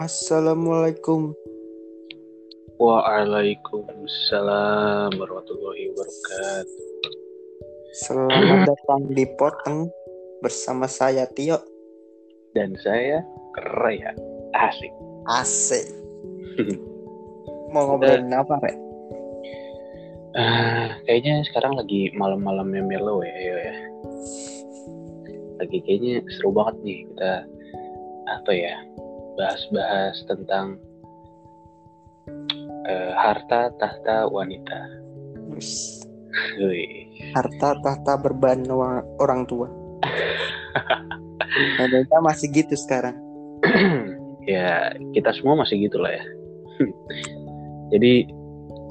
Assalamualaikum. 0.00 1.36
Waalaikumsalam 2.80 5.12
warahmatullahi 5.12 5.92
wabarakatuh. 5.92 7.12
Selamat 8.08 8.64
datang 8.64 9.12
di 9.12 9.28
Poteng 9.36 9.92
bersama 10.40 10.88
saya 10.88 11.28
Tio. 11.36 11.60
Dan 12.56 12.72
saya 12.80 13.20
Raya. 13.76 14.16
Asik. 14.56 14.88
Asik. 15.28 15.84
Mau 17.76 17.92
ngobrolin 17.92 18.32
apa, 18.32 18.56
Rek? 18.56 18.80
Ah, 20.32 20.96
kayaknya 21.04 21.44
sekarang 21.52 21.76
lagi 21.76 22.08
malam-malamnya 22.16 22.88
melo 22.88 23.20
ya, 23.20 23.36
ayo 23.36 23.56
ya. 23.68 23.76
Lagi 25.60 25.84
kayaknya 25.84 26.24
seru 26.40 26.56
banget 26.56 26.88
nih 26.88 27.04
kita 27.04 27.44
apa 28.40 28.56
ya 28.56 28.80
bahas-bahas 29.40 30.20
tentang 30.28 30.76
eh, 32.84 33.12
harta 33.16 33.72
tahta 33.80 34.28
wanita. 34.28 34.80
Harta 37.32 37.68
tahta 37.80 38.12
berban 38.20 38.68
orang 39.16 39.48
tua. 39.48 39.72
Indonesia 41.80 42.20
masih 42.20 42.52
gitu 42.52 42.76
sekarang. 42.76 43.16
ya 44.52 44.92
kita 45.16 45.32
semua 45.40 45.64
masih 45.64 45.88
gitu 45.88 45.96
lah 45.96 46.12
ya. 46.12 46.24
Jadi 47.96 48.28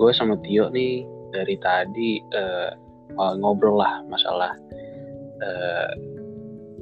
gue 0.01 0.11
sama 0.17 0.33
Tio 0.41 0.73
nih 0.73 1.05
dari 1.29 1.55
tadi 1.61 2.25
mau 3.13 3.37
ngobrol 3.37 3.77
lah 3.77 4.01
masalah 4.09 4.53
eh, 5.39 5.91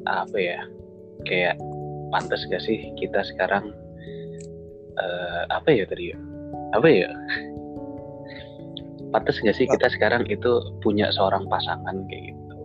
apa 0.08 0.38
ya 0.40 0.60
kayak 1.28 1.56
pantas 2.10 2.44
gak 2.48 2.64
sih 2.64 2.92
kita 2.96 3.24
sekarang 3.24 3.72
eh, 4.98 5.42
apa 5.52 5.70
ya 5.70 5.84
tadi 5.86 6.12
ya? 6.14 6.18
Apa 6.76 6.88
ya? 6.88 7.10
Pantas 9.12 9.40
gak 9.40 9.56
sih 9.56 9.68
kita 9.68 9.88
sekarang 9.92 10.28
itu 10.28 10.52
punya 10.84 11.08
seorang 11.16 11.48
pasangan 11.48 11.96
kayak 12.12 12.34
gitu? 12.34 12.56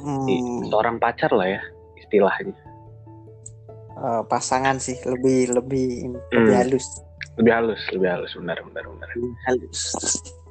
Hmm, 0.00 0.64
seorang 0.72 0.96
pacar 0.96 1.30
lah 1.30 1.58
ya 1.58 1.62
istilahnya. 2.00 2.56
Eh, 4.00 4.22
pasangan 4.32 4.80
sih 4.80 4.96
lebih 5.04 5.52
lebih 5.52 6.16
lebih 6.32 6.54
Hmm. 6.54 6.56
halus. 6.56 6.86
lebih 7.38 7.52
halus 7.56 7.80
lebih 7.92 8.08
halus. 8.10 8.32
Benar 8.36 8.58
benar 8.68 8.84
benar. 8.84 9.08
Lebih 9.16 9.32
halus. 9.48 9.80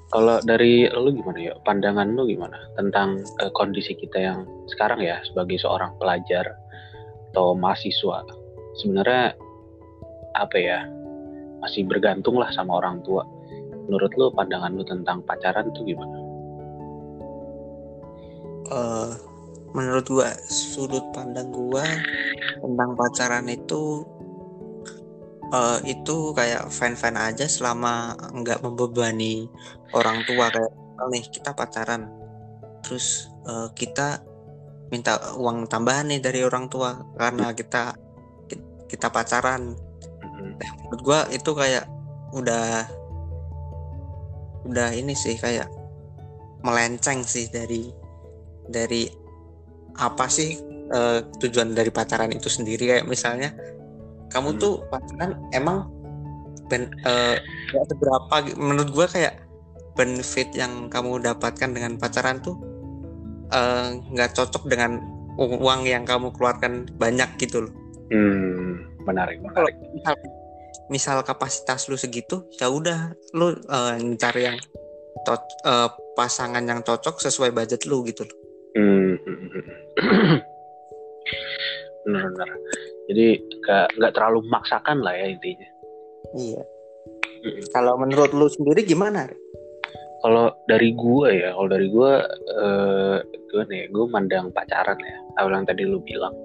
Kalau 0.10 0.42
dari 0.42 0.90
lu 0.90 1.14
gimana 1.14 1.38
ya? 1.38 1.54
Pandangan 1.66 2.18
lu 2.18 2.26
gimana 2.26 2.58
tentang 2.78 3.22
eh, 3.42 3.52
kondisi 3.54 3.94
kita 3.94 4.18
yang 4.18 4.40
sekarang 4.70 5.02
ya 5.02 5.22
sebagai 5.26 5.58
seorang 5.62 5.94
pelajar 5.98 6.46
atau 7.32 7.54
mahasiswa? 7.54 8.26
Sebenarnya 8.82 9.38
apa 10.38 10.58
ya? 10.58 10.80
Masih 11.60 11.84
bergantung 11.86 12.40
lah 12.40 12.48
sama 12.56 12.80
orang 12.80 13.04
tua. 13.04 13.28
Menurut 13.90 14.12
lu 14.16 14.32
pandangan 14.32 14.72
lu 14.74 14.84
tentang 14.86 15.20
pacaran 15.26 15.68
tuh 15.76 15.84
gimana? 15.84 16.18
Eh, 18.70 19.12
menurut 19.74 20.06
gua 20.10 20.30
sudut 20.46 21.02
pandang 21.10 21.50
gua 21.50 21.82
tentang 22.62 22.94
pacaran 22.94 23.46
itu 23.50 24.06
eh, 25.50 25.80
itu 25.90 26.38
kayak 26.38 26.70
fan-fan 26.70 27.18
aja 27.18 27.50
selama 27.50 28.14
nggak 28.34 28.62
membebani 28.62 29.50
orang 29.98 30.22
tua 30.30 30.54
kayak 30.54 30.74
nih 31.10 31.26
kita 31.34 31.58
pacaran 31.58 32.14
terus 32.86 33.34
eh, 33.50 33.68
kita 33.74 34.22
minta 34.90 35.18
uang 35.38 35.70
tambahan 35.70 36.10
nih 36.10 36.20
dari 36.20 36.42
orang 36.42 36.66
tua 36.68 36.98
karena 37.16 37.54
kita 37.54 37.94
kita 38.90 39.08
pacaran 39.08 39.78
Mm-mm. 40.26 40.58
menurut 40.90 41.02
gua 41.02 41.20
itu 41.30 41.54
kayak 41.54 41.86
udah 42.34 42.90
udah 44.66 44.90
ini 44.92 45.14
sih 45.14 45.38
kayak 45.38 45.70
melenceng 46.62 47.24
sih 47.24 47.48
dari 47.48 47.88
dari 48.68 49.08
apa 49.96 50.26
sih 50.28 50.58
eh, 50.90 51.20
tujuan 51.40 51.74
dari 51.74 51.90
pacaran 51.90 52.34
itu 52.34 52.50
sendiri 52.50 52.90
kayak 52.90 53.06
misalnya 53.06 53.54
kamu 54.30 54.58
Hmm. 54.58 54.62
tuh 54.62 54.74
pacaran 54.90 55.38
emang 55.54 55.90
ben, 56.70 56.86
ya 57.74 57.82
seberapa 57.86 58.36
gi- 58.46 58.58
menurut 58.58 58.90
gua 58.94 59.06
kayak 59.06 59.42
benefit 59.98 60.54
yang 60.54 60.86
kamu 60.88 61.18
dapatkan 61.20 61.70
dengan 61.74 61.98
pacaran 61.98 62.38
tuh 62.40 62.54
eh, 63.50 63.88
nggak 64.10 64.32
cocok 64.34 64.64
dengan 64.66 65.00
uang 65.38 65.88
yang 65.88 66.04
kamu 66.04 66.32
keluarkan 66.32 66.86
banyak 66.96 67.28
gitu 67.38 67.64
loh 67.64 67.74
Hmm, 68.10 68.82
menarik, 69.06 69.38
kalau 69.46 69.70
menarik. 69.70 69.76
misal, 69.94 70.16
misal 70.90 71.18
kapasitas 71.22 71.86
lu 71.86 71.94
segitu 71.94 72.50
ya 72.58 72.68
udah 72.68 73.14
lu 73.32 73.54
eh, 73.54 73.94
cari 74.18 74.42
yang 74.44 74.58
to- 75.24 75.46
eh, 75.64 75.90
pasangan 76.14 76.62
yang 76.62 76.82
cocok 76.82 77.22
sesuai 77.22 77.52
budget 77.52 77.86
lu 77.86 78.02
gitu 78.04 78.26
loh 78.26 78.36
Hmm, 78.70 79.18
hmm, 79.18 79.38
hmm, 79.40 79.64
hmm. 79.66 80.38
Benar-benar. 82.00 82.50
Jadi 83.06 83.28
nggak 83.98 84.14
terlalu 84.14 84.46
memaksakan 84.46 85.02
lah 85.02 85.14
ya 85.14 85.26
intinya. 85.28 85.70
iya 86.32 86.62
Mm-mm. 87.40 87.64
kalau 87.72 87.96
menurut 87.96 88.30
lu 88.30 88.46
sendiri 88.46 88.84
gimana 88.84 89.26
Re? 89.26 89.36
Kalau 90.20 90.52
dari 90.68 90.92
gua 90.96 91.28
ya, 91.32 91.50
kalau 91.56 91.70
dari 91.72 91.88
gua 91.88 92.12
eh 92.60 93.18
gimana 93.50 93.72
ya, 93.72 93.86
gua 93.92 94.06
mandang 94.12 94.52
pacaran 94.52 95.00
ya. 95.00 95.18
Apa 95.40 95.48
yang 95.48 95.68
tadi 95.68 95.84
lu 95.88 96.04
bilang 96.04 96.36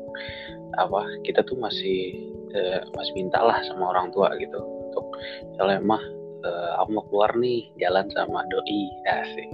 apa 0.79 1.07
kita 1.23 1.43
tuh 1.47 1.59
masih 1.59 2.15
eh, 2.55 2.83
masih 2.95 3.13
minta 3.15 3.39
lah 3.43 3.59
sama 3.67 3.95
orang 3.95 4.11
tua 4.11 4.35
gitu 4.39 4.59
untuk 4.59 5.07
misalnya 5.55 5.79
mah 5.83 6.03
eh, 6.47 6.71
aku 6.83 6.89
mau 6.99 7.05
keluar 7.11 7.31
nih 7.39 7.67
jalan 7.83 8.07
sama 8.15 8.47
doi 8.51 8.83
asik. 9.11 9.51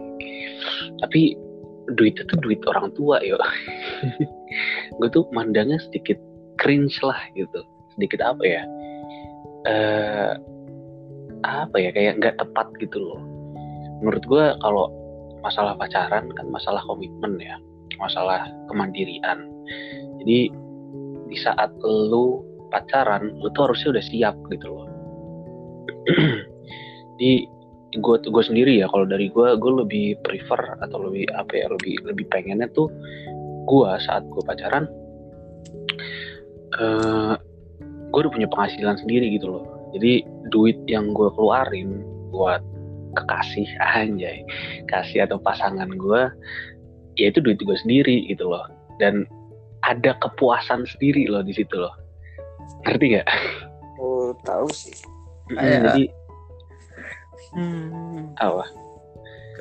Tapi 1.00 1.36
duitnya 1.96 2.24
tuh 2.28 2.38
duit 2.44 2.60
orang 2.68 2.92
tua 2.92 3.24
yo. 3.24 3.40
gue 5.00 5.08
tuh 5.08 5.24
mandangnya 5.32 5.80
sedikit 5.88 6.20
cringe 6.60 7.00
lah 7.00 7.18
gitu, 7.32 7.64
sedikit 7.96 8.20
apa 8.20 8.44
ya? 8.44 8.62
Eh 9.64 10.32
apa 11.40 11.76
ya 11.80 11.90
kayak 11.92 12.20
nggak 12.20 12.36
tepat 12.36 12.68
gitu 12.84 13.00
loh 13.00 13.39
menurut 14.00 14.24
gue 14.26 14.44
kalau 14.60 14.88
masalah 15.40 15.72
pacaran 15.76 16.28
kan 16.36 16.46
masalah 16.52 16.84
komitmen 16.84 17.40
ya 17.40 17.56
masalah 18.00 18.48
kemandirian. 18.72 19.44
Jadi 20.24 20.48
di 21.30 21.36
saat 21.38 21.70
lu 21.84 22.42
pacaran 22.72 23.36
lu 23.38 23.48
tuh 23.52 23.70
harusnya 23.70 23.98
udah 23.98 24.04
siap 24.04 24.34
gitu 24.50 24.66
loh. 24.72 24.86
Di 27.20 27.44
gue 27.90 28.16
gue 28.22 28.44
sendiri 28.46 28.78
ya 28.80 28.86
kalau 28.86 29.02
dari 29.02 29.26
gue 29.34 29.58
gue 29.58 29.72
lebih 29.82 30.14
prefer 30.22 30.78
atau 30.78 31.10
lebih 31.10 31.26
apa 31.34 31.58
ya 31.58 31.66
lebih 31.66 31.98
lebih 32.06 32.22
pengennya 32.30 32.70
tuh 32.70 32.86
gue 33.66 33.90
saat 33.98 34.22
gue 34.30 34.42
pacaran 34.46 34.86
eh 36.78 37.34
gue 38.10 38.20
udah 38.22 38.32
punya 38.32 38.48
penghasilan 38.50 38.96
sendiri 38.98 39.30
gitu 39.38 39.50
loh. 39.50 39.64
Jadi 39.90 40.22
duit 40.54 40.78
yang 40.86 41.10
gue 41.10 41.28
keluarin 41.34 42.02
buat 42.30 42.62
kekasih 43.16 43.66
anjay 43.80 44.42
kasih 44.90 45.26
atau 45.26 45.38
pasangan 45.42 45.88
gue 45.90 46.22
ya 47.18 47.30
itu 47.30 47.42
duit 47.42 47.58
gue 47.60 47.76
sendiri 47.82 48.26
gitu 48.30 48.48
loh 48.48 48.64
dan 49.02 49.26
ada 49.86 50.14
kepuasan 50.20 50.84
sendiri 50.86 51.26
loh 51.26 51.42
di 51.42 51.56
situ 51.56 51.74
loh 51.74 51.92
ngerti 52.86 53.20
gak? 53.20 53.28
Oh 54.00 54.32
tahu 54.40 54.64
sih. 54.72 54.96
Mm, 55.52 55.56
Kayak- 55.60 55.84
jadi 55.84 56.04
Hmm, 57.50 58.30
apa? 58.38 58.64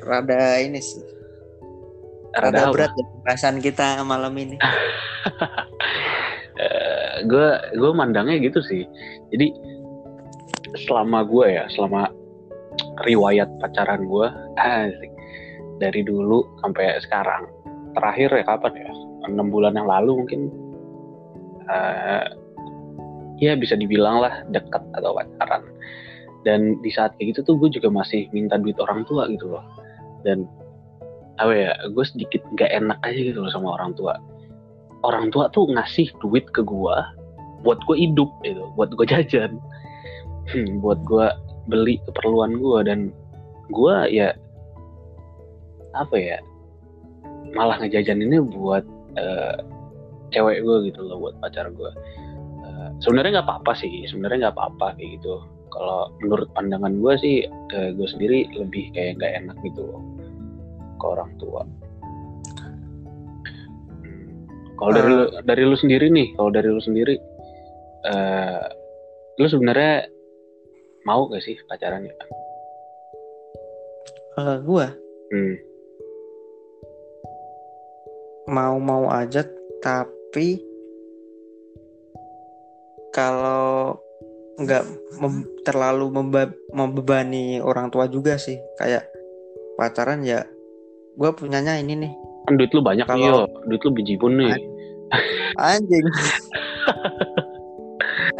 rada 0.06 0.62
ini 0.62 0.78
sih. 0.78 1.02
Rada 2.32 2.70
Rada 2.70 2.72
berat 2.72 2.92
ya 2.94 3.04
pembahasan 3.04 3.56
kita 3.58 4.00
malam 4.06 4.32
ini. 4.38 4.56
gue 7.26 7.48
gue 7.76 7.90
mandangnya 7.92 8.40
gitu 8.40 8.60
sih 8.64 8.84
jadi 9.32 9.52
selama 10.86 11.24
gue 11.26 11.46
ya 11.50 11.64
selama 11.72 12.08
riwayat 13.04 13.48
pacaran 13.60 14.06
gue 14.06 14.26
asik. 14.60 15.12
Dari 15.80 16.04
dulu 16.04 16.44
sampai 16.60 17.00
sekarang. 17.00 17.48
Terakhir 17.96 18.30
ya 18.36 18.44
kapan 18.44 18.72
ya? 18.76 18.90
Enam 19.28 19.48
bulan 19.48 19.76
yang 19.76 19.88
lalu 19.88 20.24
mungkin. 20.24 20.40
Eh, 21.70 22.26
ya 23.40 23.56
bisa 23.56 23.74
dibilang 23.74 24.20
lah 24.20 24.44
dekat 24.52 24.84
atau 24.96 25.16
pacaran. 25.16 25.64
Dan 26.44 26.80
di 26.80 26.92
saat 26.92 27.16
kayak 27.16 27.36
gitu 27.36 27.52
tuh 27.52 27.54
gue 27.60 27.68
juga 27.72 27.88
masih 27.92 28.28
minta 28.32 28.60
duit 28.60 28.76
orang 28.80 29.04
tua 29.08 29.28
gitu 29.32 29.56
loh. 29.56 29.64
Dan 30.24 30.44
apa 31.40 31.52
ya 31.56 31.72
gue 31.88 32.04
sedikit 32.04 32.44
nggak 32.52 32.68
enak 32.68 32.98
aja 33.00 33.20
gitu 33.32 33.40
loh 33.40 33.52
sama 33.52 33.80
orang 33.80 33.96
tua. 33.96 34.20
Orang 35.00 35.32
tua 35.32 35.48
tuh 35.48 35.64
ngasih 35.72 36.12
duit 36.20 36.44
ke 36.52 36.60
gua 36.60 37.16
buat 37.64 37.80
gue 37.84 37.96
hidup 37.96 38.28
gitu 38.44 38.68
buat 38.76 38.92
gue 38.92 39.06
jajan. 39.08 39.56
Hmm, 40.52 40.80
buat 40.84 41.00
gue 41.08 41.26
beli 41.70 42.02
keperluan 42.10 42.58
gue 42.58 42.78
dan 42.82 43.00
gua 43.70 44.10
ya 44.10 44.34
apa 45.94 46.16
ya 46.18 46.38
malah 47.54 47.78
ngejajan 47.78 48.22
ini 48.22 48.42
buat 48.42 48.82
eh, 49.14 49.56
cewek 50.34 50.62
gue 50.66 50.76
gitu 50.90 51.00
loh 51.06 51.18
buat 51.22 51.34
pacar 51.38 51.70
gue 51.70 51.90
sebenarnya 53.00 53.40
nggak 53.40 53.48
apa-apa 53.48 53.72
sih 53.78 54.04
sebenarnya 54.06 54.48
nggak 54.48 54.56
apa-apa 54.56 54.86
kayak 54.96 55.20
gitu. 55.20 55.34
Kalau 55.70 56.10
menurut 56.18 56.50
pandangan 56.52 56.98
gue 56.98 57.14
sih 57.22 57.36
eh, 57.48 57.90
gue 57.94 58.08
sendiri 58.10 58.50
lebih 58.58 58.90
kayak 58.92 59.18
nggak 59.18 59.32
enak 59.44 59.56
gitu 59.62 59.86
loh 59.86 60.02
ke 61.00 61.04
orang 61.06 61.30
tua. 61.40 61.62
Kalau 64.80 64.92
dari 64.96 65.10
lu, 65.12 65.24
dari 65.44 65.62
lu 65.68 65.76
sendiri 65.76 66.08
nih 66.08 66.28
kalau 66.40 66.50
dari 66.52 66.68
lu 66.72 66.80
sendiri 66.80 67.16
eh 68.00 68.64
lu 69.36 69.46
sebenarnya 69.48 70.08
mau 71.02 71.26
gak 71.26 71.40
sih 71.40 71.56
pacaran 71.64 72.04
ya 72.04 72.14
Eh, 74.38 74.56
gua? 74.62 74.88
Hmm. 75.30 75.56
mau-mau 78.46 79.06
aja 79.06 79.46
tapi 79.78 80.58
kalau 83.10 83.94
nggak 84.56 84.82
mem- 85.18 85.46
terlalu 85.62 86.10
memba- 86.10 86.56
membebani 86.70 87.62
orang 87.62 87.88
tua 87.88 88.06
juga 88.06 88.34
sih. 88.36 88.58
Kayak 88.74 89.06
pacaran 89.76 90.22
ya 90.22 90.42
gua 91.14 91.30
punyanya 91.30 91.78
ini 91.78 91.94
nih. 91.96 92.12
Kan 92.44 92.58
duit 92.58 92.70
lu 92.70 92.82
banyak 92.82 93.06
nih 93.06 93.12
Kalau- 93.22 93.46
yo. 93.46 93.62
Duit 93.66 93.82
lu 93.82 93.90
biji 93.92 94.14
pun 94.16 94.34
nih 94.34 94.50
anjing. 95.56 96.06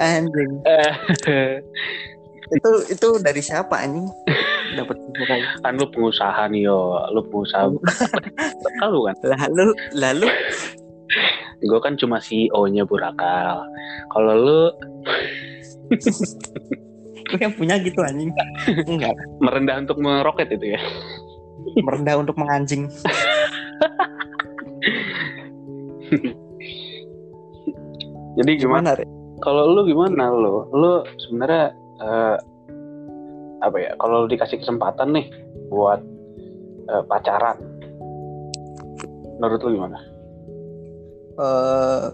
Anjing 0.01 0.51
itu 2.51 2.71
itu 2.91 3.09
dari 3.23 3.41
siapa 3.43 3.79
anjing 3.79 4.11
dapat 4.79 4.97
kayak 5.15 5.47
kan 5.63 5.75
lu 5.79 5.87
pengusaha 5.91 6.47
nih 6.51 6.67
yo 6.67 6.99
lu 7.15 7.23
pengusaha 7.31 7.71
bekal 8.63 8.89
lu 8.91 9.01
kan 9.07 9.17
lalu 9.23 9.75
lalu 9.95 10.29
gue 11.61 11.81
kan 11.85 11.93
cuma 12.01 12.17
CEO-nya 12.17 12.89
Burakal. 12.89 13.69
Kalau 14.17 14.33
lu 14.33 14.61
gue 17.31 17.39
yang 17.39 17.55
punya 17.55 17.77
gitu 17.79 18.01
anjing 18.03 18.33
enggak 18.89 19.15
merendah 19.39 19.77
untuk 19.85 19.99
meroket 20.03 20.51
itu 20.51 20.75
ya. 20.75 20.81
merendah 21.85 22.17
untuk 22.17 22.35
menganjing 22.41 22.89
Jadi 28.41 28.57
gimana? 28.57 28.97
gimana? 28.97 29.05
Kalau 29.45 29.69
lu 29.69 29.85
gimana 29.85 30.33
lu? 30.33 30.65
Lu 30.73 31.05
sebenarnya 31.27 31.77
eh, 32.01 32.37
apa 33.61 33.77
ya? 33.77 33.93
Kalau 34.01 34.25
dikasih 34.27 34.61
kesempatan 34.65 35.13
nih 35.15 35.27
buat 35.69 36.01
eh, 36.89 37.03
pacaran, 37.07 37.57
menurut 39.39 39.61
lu 39.65 39.81
gimana? 39.81 40.01
eh 41.41 42.05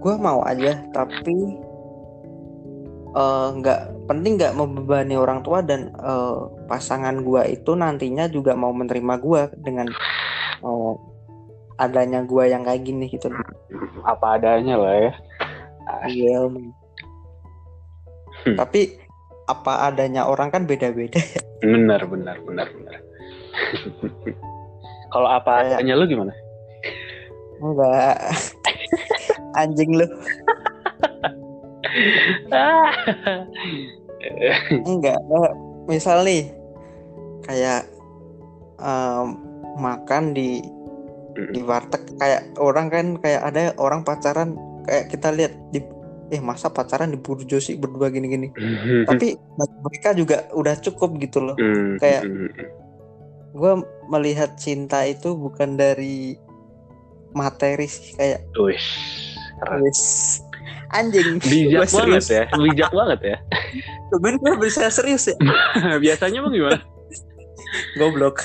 gue 0.00 0.14
mau 0.16 0.40
aja 0.40 0.80
tapi 0.88 1.60
nggak 3.54 4.08
penting 4.10 4.40
nggak 4.40 4.56
membebani 4.58 5.14
orang 5.14 5.44
tua 5.46 5.62
dan 5.62 5.94
eh, 5.94 6.38
pasangan 6.66 7.22
gue 7.22 7.42
itu 7.54 7.72
nantinya 7.76 8.26
juga 8.26 8.58
mau 8.58 8.74
menerima 8.74 9.14
gue 9.22 9.42
dengan 9.62 9.86
eh, 10.64 10.94
adanya 11.78 12.22
gue 12.26 12.44
yang 12.50 12.62
kayak 12.66 12.82
gini 12.86 13.06
gitu. 13.10 13.30
Apa 14.06 14.38
adanya 14.38 14.78
lah 14.78 14.94
ya. 14.98 15.12
Iya. 16.10 16.38
Hmm. 18.44 18.56
Tapi 18.58 19.03
apa 19.44 19.92
adanya 19.92 20.24
orang 20.24 20.48
kan 20.48 20.64
beda-beda 20.64 21.20
ya. 21.20 21.42
Benar, 21.60 22.04
benar, 22.08 22.36
benar, 22.44 22.68
benar. 22.72 22.96
Kalau 25.12 25.28
apa 25.30 25.62
Kayak- 25.62 25.78
adanya 25.80 25.94
lu 25.94 26.04
gimana? 26.08 26.32
Enggak. 27.62 28.16
Anjing 29.60 29.90
lu. 29.94 30.06
Enggak. 34.88 35.20
Misal 35.86 36.24
nih 36.24 36.48
kayak 37.44 37.84
em, 38.80 39.26
makan 39.76 40.32
di 40.32 40.64
di 41.52 41.60
warteg 41.66 42.02
kayak 42.16 42.56
orang 42.62 42.88
kan 42.88 43.06
kayak 43.20 43.42
ada 43.42 43.74
orang 43.76 44.06
pacaran 44.06 44.54
kayak 44.86 45.10
kita 45.10 45.28
lihat 45.34 45.52
di 45.74 45.82
eh 46.34 46.40
masa 46.40 46.66
pacaran 46.68 47.06
di 47.06 47.16
burjo 47.16 47.56
sih 47.56 47.74
berdua 47.74 48.10
gini-gini. 48.10 48.50
Tapi 49.04 49.26
bagi 49.36 49.76
mereka 49.80 50.08
juga 50.12 50.36
udah 50.50 50.74
cukup 50.76 51.14
gitu 51.18 51.38
loh. 51.40 51.54
Hmm, 51.54 51.94
kayak- 51.96 52.24
hmm, 52.24 52.50
Gue 53.52 53.72
melihat 54.08 54.58
cinta 54.58 55.02
itu 55.02 55.30
bukan 55.32 55.74
dari 55.74 56.34
materi 57.30 57.86
sih 57.86 58.10
kayak 58.12 58.42
keren. 59.56 59.78
wis 59.80 60.02
anjing. 60.90 61.38
bijak 61.38 61.86
banget 61.88 62.22
ya 62.24 62.42
bijak 62.52 62.90
banget 62.90 63.20
ya 63.24 63.36
Tumben 64.08 64.38
gue 64.38 64.54
bisa 64.56 64.86
serius 64.88 65.26
ya. 65.26 65.34
biasanya 66.02 66.38
emang 66.40 66.50
gimana 66.50 66.78
Goblok. 67.96 68.42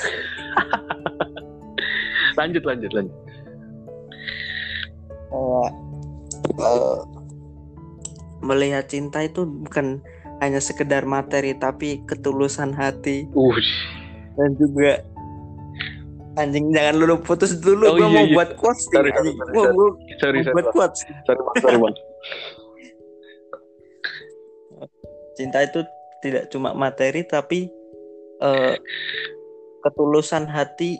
lanjut 2.38 2.62
lanjut 2.62 2.90
lanjut 2.92 3.16
Kayak, 5.28 5.70
eh, 6.56 6.98
melihat 8.40 8.86
cinta 8.86 9.20
itu 9.20 9.44
bukan 9.44 10.00
hanya 10.40 10.58
sekedar 10.58 11.04
materi 11.04 11.52
tapi 11.52 12.00
ketulusan 12.04 12.72
hati 12.72 13.28
Ush. 13.32 13.68
dan 14.34 14.56
juga 14.56 15.04
anjing 16.34 16.72
jangan 16.72 16.94
lu 16.96 17.16
putus 17.18 17.52
dulu 17.56 17.84
Oh, 17.84 17.94
gua 17.94 18.08
iya, 18.08 18.16
mau 18.16 18.24
iya. 18.24 18.34
buat 18.34 18.50
quotes 18.56 18.88
Sorry, 18.88 19.10
sorry, 19.10 19.30
sorry, 19.30 19.52
Gua- 19.52 19.64
sorry. 19.66 19.76
gua 19.76 19.88
sorry 20.16 20.32
mau 20.32 20.42
sorry 20.42 20.54
buat 20.56 20.66
quotes 20.72 21.00
sorry 21.26 21.40
sorry 21.58 21.76
bang 21.76 21.96
cinta 25.34 25.58
itu 25.60 25.80
tidak 26.20 26.48
cuma 26.48 26.72
materi 26.72 27.24
tapi 27.24 27.68
eh, 28.40 28.76
ketulusan 29.82 30.44
hati 30.46 30.96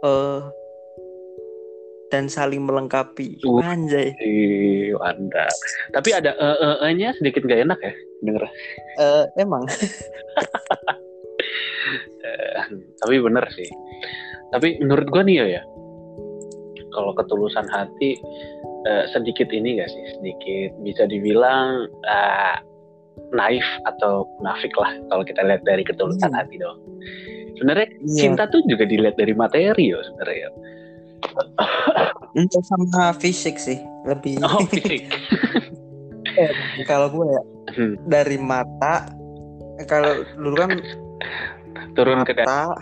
eh, 0.00 0.40
dan 2.14 2.30
saling 2.30 2.62
melengkapi 2.62 3.42
Uh. 3.42 3.58
anjay 3.66 4.14
mantap. 4.94 5.50
Tapi 5.90 6.14
ada 6.14 6.30
eh 6.38 6.56
eh, 6.62 6.76
eh-nya 6.86 7.10
sedikit 7.18 7.42
gak 7.42 7.66
enak 7.66 7.78
ya 7.82 7.92
denger. 8.22 8.42
Eh, 9.02 9.24
emang 9.42 9.66
Eh, 12.24 12.62
tapi 13.02 13.20
bener 13.20 13.44
sih. 13.52 13.68
Tapi 14.48 14.80
menurut 14.80 15.10
gua 15.10 15.20
nih 15.20 15.42
ya, 15.44 15.60
ya 15.60 15.62
kalau 16.94 17.10
ketulusan 17.12 17.66
hati 17.68 18.16
eh, 18.86 19.04
sedikit 19.10 19.50
ini 19.50 19.82
gak 19.82 19.90
sih? 19.90 20.04
Sedikit 20.16 20.70
bisa 20.80 21.04
dibilang 21.04 21.84
eh, 22.06 22.56
naif 23.34 23.66
atau 23.84 24.24
munafik 24.38 24.72
lah 24.78 24.94
kalau 25.10 25.26
kita 25.26 25.42
lihat 25.42 25.66
dari 25.66 25.82
ketulusan 25.82 26.30
Hmm. 26.30 26.38
hati 26.38 26.56
dong. 26.56 26.78
Sebenarnya 27.58 27.86
Iya. 28.00 28.14
cinta 28.18 28.46
tuh 28.48 28.62
juga 28.66 28.86
dilihat 28.86 29.18
dari 29.18 29.34
materi 29.34 29.92
ya 29.92 29.98
sebenarnya. 30.00 30.48
Itu 32.34 32.58
sama 32.62 33.14
fisik 33.14 33.56
sih 33.56 33.78
lebih 34.04 34.42
Oh, 34.42 34.60
fisik. 34.70 35.06
kalau 36.84 37.08
gue 37.08 37.26
ya 37.28 37.42
Hmm. 37.74 37.96
dari 38.04 38.36
mata 38.36 39.08
eh, 39.76 39.86
kalau 39.88 40.10
dulu 40.36 40.54
kan 40.54 40.70
Turun 41.94 42.22
ke 42.22 42.36
dalam. 42.36 42.46
mata 42.46 42.76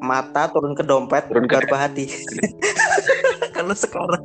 mata 0.00 0.42
turun 0.48 0.72
ke 0.72 0.80
dompet 0.80 1.26
Turun 1.28 1.44
ke 1.44 1.56
baru 1.58 1.66
ke 1.66 1.76
hati 1.76 2.04
kalau 3.56 3.74
sekarang 3.74 4.24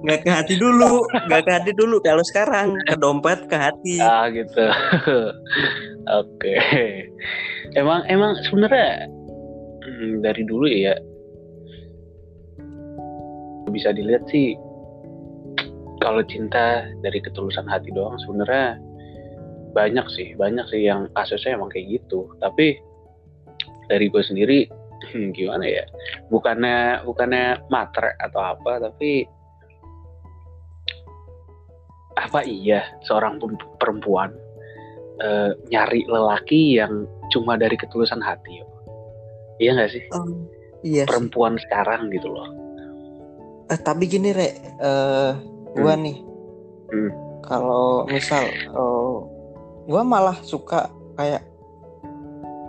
nggak 0.00 0.20
ke 0.24 0.30
hati 0.30 0.54
dulu 0.56 1.04
nggak 1.28 1.42
ke 1.42 1.50
hati 1.52 1.70
dulu 1.74 2.00
kalau 2.00 2.24
sekarang 2.24 2.74
ke 2.80 2.96
dompet 2.96 3.38
ke 3.46 3.56
hati 3.56 4.00
Ah 4.00 4.26
gitu. 4.30 4.64
Oke. 6.20 6.54
Emang 7.76 8.02
emang 8.06 8.34
sebenarnya 8.48 9.06
hmm, 9.84 10.24
dari 10.24 10.42
dulu 10.42 10.64
ya 10.66 10.96
bisa 13.70 13.94
dilihat 13.94 14.26
sih 14.28 14.54
kalau 16.00 16.24
cinta 16.24 16.88
dari 17.04 17.20
ketulusan 17.20 17.68
hati 17.68 17.92
doang 17.92 18.16
sebenarnya 18.24 18.80
banyak 19.70 20.06
sih 20.10 20.34
banyak 20.34 20.66
sih 20.72 20.82
yang 20.88 21.06
kasusnya 21.14 21.54
emang 21.54 21.70
kayak 21.70 22.00
gitu 22.00 22.26
tapi 22.42 22.80
dari 23.86 24.06
gue 24.10 24.22
sendiri 24.22 24.66
hmm, 25.12 25.30
gimana 25.36 25.64
ya 25.66 25.84
bukannya 26.32 27.04
bukannya 27.06 27.62
matre 27.70 28.14
atau 28.18 28.40
apa 28.56 28.90
tapi 28.90 29.26
apa 32.18 32.40
iya 32.44 32.82
seorang 33.06 33.38
perempuan 33.78 34.34
eh, 35.22 35.54
nyari 35.70 36.04
lelaki 36.10 36.76
yang 36.82 37.06
cuma 37.30 37.54
dari 37.54 37.78
ketulusan 37.78 38.18
hati 38.18 38.60
yo. 38.60 38.66
iya 39.62 39.78
nggak 39.78 39.92
sih 39.94 40.04
Oh, 40.10 40.26
iya 40.82 41.06
sih. 41.06 41.08
perempuan 41.08 41.54
sekarang 41.62 42.10
gitu 42.10 42.28
loh 42.28 42.48
Eh, 43.70 43.78
tapi 43.80 44.10
gini 44.10 44.34
re. 44.34 44.48
Eh 44.82 45.32
gua 45.78 45.94
nih 45.94 46.18
Hmm. 46.90 47.10
kalau 47.46 48.02
misal 48.10 48.42
eh, 48.50 49.16
gua 49.86 50.02
malah 50.02 50.34
suka 50.42 50.90
kayak 51.14 51.46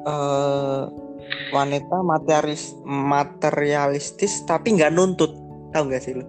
eh 0.06 0.84
wanita 1.50 2.06
materialis 2.06 2.78
materialistis 2.86 4.46
tapi 4.46 4.78
nggak 4.78 4.94
nuntut. 4.94 5.34
Tahu 5.74 5.84
nggak 5.90 6.04
sih 6.06 6.14
lu? 6.22 6.26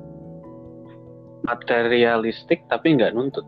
Materialistik 1.44 2.64
tapi 2.72 2.96
nggak 2.96 3.12
nuntut. 3.12 3.44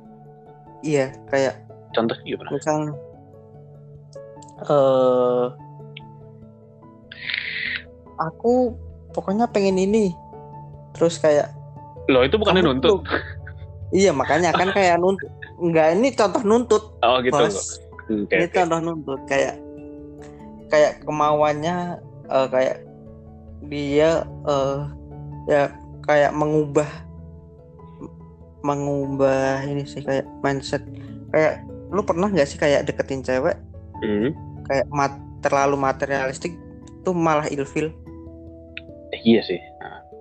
Iya 0.84 1.08
kayak 1.32 1.64
contoh 1.96 2.18
gimana? 2.26 2.50
misal 2.52 2.80
eh 4.68 5.46
aku 8.18 8.74
pokoknya 9.14 9.46
pengen 9.50 9.78
ini 9.78 10.10
terus 10.94 11.18
kayak 11.18 11.50
loh 12.06 12.22
itu 12.22 12.36
bukannya 12.38 12.62
kamu 12.62 12.70
nuntut? 12.78 12.90
tuh- 12.90 13.04
iya 13.90 14.10
makanya 14.14 14.54
kan 14.54 14.70
kayak 14.70 14.96
nuntut. 14.98 15.30
Enggak 15.58 15.94
ini 15.94 16.08
contoh 16.12 16.42
nuntut. 16.42 16.84
Oh 17.00 17.18
gitu. 17.20 17.34
Bos 17.34 17.78
Oke, 18.04 18.34
ini 18.36 18.46
oke. 18.46 18.54
contoh 18.54 18.78
nuntut. 18.82 19.20
Kayak 19.26 19.54
kayak 20.68 20.92
kemauannya 21.02 21.76
eh, 22.28 22.46
kayak 22.50 22.76
dia 23.64 24.22
eh 24.44 24.78
ya 25.48 25.62
kayak 26.04 26.36
mengubah 26.36 26.88
mengubah 28.64 29.64
ini 29.64 29.84
sih 29.84 30.00
kayak 30.00 30.24
mindset. 30.40 30.84
Kayak 31.32 31.64
lu 31.92 32.00
pernah 32.02 32.28
nggak 32.28 32.48
sih 32.48 32.58
kayak 32.58 32.86
deketin 32.86 33.22
cewek? 33.22 33.56
Hmm. 34.02 34.34
kayak 34.64 34.84
mat- 34.90 35.22
terlalu 35.40 35.76
materialistik 35.76 36.56
tuh 37.04 37.12
malah 37.12 37.48
ilfil? 37.48 37.88
Eh, 39.12 39.20
iya 39.24 39.40
sih 39.44 39.60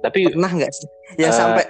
tapi 0.03 0.27
pernah 0.27 0.51
nggak 0.51 0.69
sih 0.69 0.88
ya 1.17 1.31
Eh. 1.31 1.33
sampai 1.33 1.65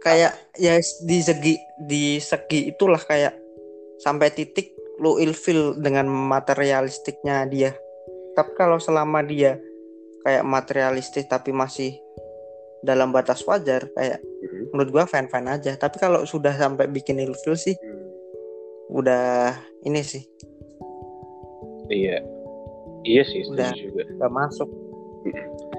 kayak 0.00 0.32
ya 0.56 0.78
di 0.80 1.18
segi 1.20 1.54
di 1.76 2.16
segi 2.16 2.70
itulah 2.70 3.02
kayak 3.02 3.34
sampai 3.98 4.32
titik 4.32 4.72
lu 4.96 5.18
ilfil 5.18 5.76
dengan 5.76 6.08
materialistiknya 6.08 7.44
dia 7.44 7.74
tapi 8.32 8.54
kalau 8.54 8.78
selama 8.78 9.20
dia 9.20 9.60
kayak 10.22 10.44
materialistik 10.44 11.26
tapi 11.26 11.50
masih 11.50 11.96
dalam 12.80 13.12
batas 13.12 13.44
wajar 13.44 13.90
kayak 13.92 14.20
Hmm. 14.40 14.72
menurut 14.72 14.88
gua 14.90 15.04
fan 15.04 15.28
fan 15.28 15.44
aja 15.46 15.76
tapi 15.76 16.00
kalau 16.00 16.24
sudah 16.24 16.56
sampai 16.56 16.88
bikin 16.88 17.20
ilfil 17.20 17.52
sih 17.52 17.76
Hmm. 17.76 18.08
udah 18.96 19.52
ini 19.84 20.00
sih 20.00 20.24
iya 21.92 22.24
iya 23.04 23.22
sih 23.22 23.44
Udah. 23.52 23.68
juga 23.76 24.08
udah 24.16 24.30
masuk 24.32 24.68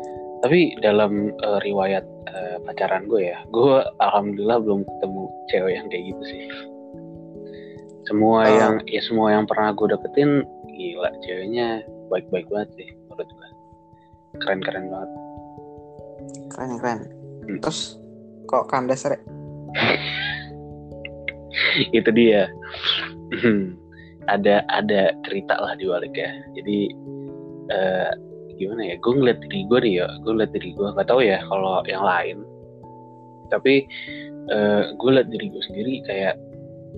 tapi 0.41 0.73
dalam 0.81 1.29
eh, 1.31 1.59
riwayat 1.61 2.05
eh, 2.29 2.57
pacaran 2.65 3.05
gue 3.05 3.29
ya 3.29 3.37
gue 3.53 3.85
alhamdulillah 4.01 4.57
belum 4.61 4.81
ketemu 4.85 5.23
cewek 5.53 5.73
yang 5.77 5.87
kayak 5.89 6.03
gitu 6.13 6.23
sih. 6.25 6.43
Semua 8.09 8.49
Oh. 8.49 8.49
yang 8.49 8.73
ya 8.89 9.01
semua 9.05 9.31
yang 9.31 9.45
pernah 9.45 9.71
gue 9.77 9.87
deketin 9.93 10.41
gila 10.73 11.09
ceweknya 11.23 11.85
baik-baik 12.09 12.49
banget 12.49 12.69
sih 12.75 12.89
menurut 13.07 13.29
gue. 13.29 13.49
Keren-keren 14.41 14.85
banget. 14.89 15.11
Keren 16.51 16.71
keren. 16.81 16.99
Hmm. 17.41 17.57
terus 17.61 17.97
kok 18.45 18.69
kandas 18.69 19.05
rek 19.09 19.21
itu 21.93 22.09
dia. 22.11 22.49
Ada 24.29 24.61
ada 24.69 25.13
cerita 25.25 25.57
lah 25.57 25.73
di 25.77 25.85
baliknya 25.89 26.29
jadi 26.53 26.77
eh, 27.71 28.11
gimana 28.61 28.93
ya 28.93 28.95
gue 29.01 29.13
ngeliat 29.17 29.39
diri 29.49 29.59
gue 29.65 29.79
nih 29.81 29.93
ya 29.97 30.07
gue 30.21 30.31
ngeliat 30.31 30.51
diri 30.53 30.69
gue 30.77 30.87
nggak 30.93 31.07
tahu 31.09 31.21
ya 31.25 31.39
kalau 31.49 31.81
yang 31.89 32.03
lain. 32.05 32.37
Tapi 33.49 33.73
eh, 34.53 34.83
gue 34.95 35.09
liat 35.11 35.27
diri 35.33 35.45
gue 35.49 35.63
sendiri 35.65 35.93
kayak 36.05 36.35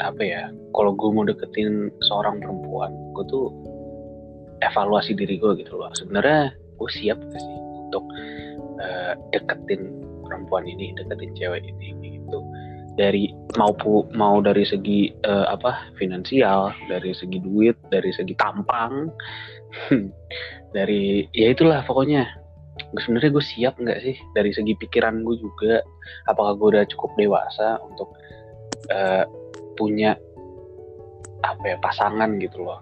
apa 0.01 0.22
ya 0.22 0.41
kalau 0.74 0.98
gue 0.98 1.10
mau 1.13 1.24
deketin 1.24 1.93
seorang 2.10 2.41
perempuan 2.41 2.91
gue 3.13 3.25
tuh 3.29 3.48
evaluasi 4.62 5.15
diri 5.15 5.39
gue 5.39 5.51
gitu 5.63 5.79
loh. 5.79 5.89
Sebenarnya 5.96 6.51
gue 6.53 6.89
siap 6.91 7.17
gak 7.17 7.41
sih 7.41 7.58
untuk 7.88 8.03
eh, 8.84 9.13
deketin 9.32 10.03
perempuan 10.27 10.67
ini 10.67 10.91
deketin 11.00 11.32
cewek 11.38 11.63
ini 11.63 12.20
gitu 12.20 12.39
dari 12.94 13.34
mau 13.58 13.74
pu- 13.74 14.10
mau 14.14 14.38
dari 14.42 14.62
segi 14.66 15.10
eh, 15.10 15.48
apa 15.50 15.94
finansial 15.98 16.74
dari 16.86 17.10
segi 17.14 17.42
duit 17.42 17.78
dari 17.90 18.14
segi 18.14 18.34
tampang 18.38 19.10
dari 20.76 21.26
ya 21.34 21.54
itulah 21.54 21.82
pokoknya. 21.86 22.42
Sebenarnya 22.74 23.30
gue 23.34 23.46
siap 23.46 23.74
nggak 23.78 24.00
sih? 24.02 24.18
Dari 24.34 24.50
segi 24.50 24.74
pikiran 24.78 25.22
gue 25.22 25.38
juga 25.38 25.82
apakah 26.30 26.58
gue 26.58 26.68
udah 26.78 26.86
cukup 26.90 27.14
dewasa 27.18 27.78
untuk 27.86 28.14
eh, 28.90 29.26
punya 29.78 30.18
apa 31.44 31.64
ya 31.66 31.78
pasangan 31.82 32.38
gitu 32.42 32.62
loh. 32.62 32.82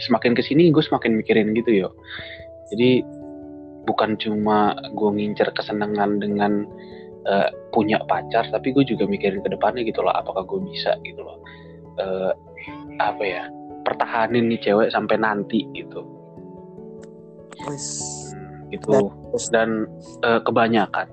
Semakin 0.00 0.32
ke 0.32 0.40
sini 0.44 0.72
gue 0.72 0.80
semakin 0.84 1.16
mikirin 1.16 1.52
gitu 1.52 1.86
yo. 1.86 1.88
Jadi 2.72 3.04
bukan 3.88 4.16
cuma 4.20 4.76
gue 4.92 5.10
ngincer 5.16 5.52
kesenangan 5.56 6.20
dengan 6.20 6.68
eh, 7.26 7.48
punya 7.74 8.00
pacar 8.08 8.48
tapi 8.48 8.72
gue 8.72 8.84
juga 8.84 9.04
mikirin 9.04 9.44
ke 9.44 9.50
depannya 9.52 9.84
gitu 9.84 10.00
loh 10.00 10.14
apakah 10.14 10.44
gue 10.46 10.60
bisa 10.70 10.96
gitu 11.04 11.20
loh 11.20 11.40
Eh, 12.00 12.32
apa 13.00 13.24
ya 13.24 13.44
pertahanin 13.84 14.48
nih 14.52 14.60
cewek 14.60 14.88
sampai 14.92 15.16
nanti 15.20 15.64
gitu. 15.72 16.04
Hmm, 17.60 18.70
gitu 18.72 19.12
dan 19.52 19.84
eh, 20.24 20.40
kebanyakan 20.44 21.08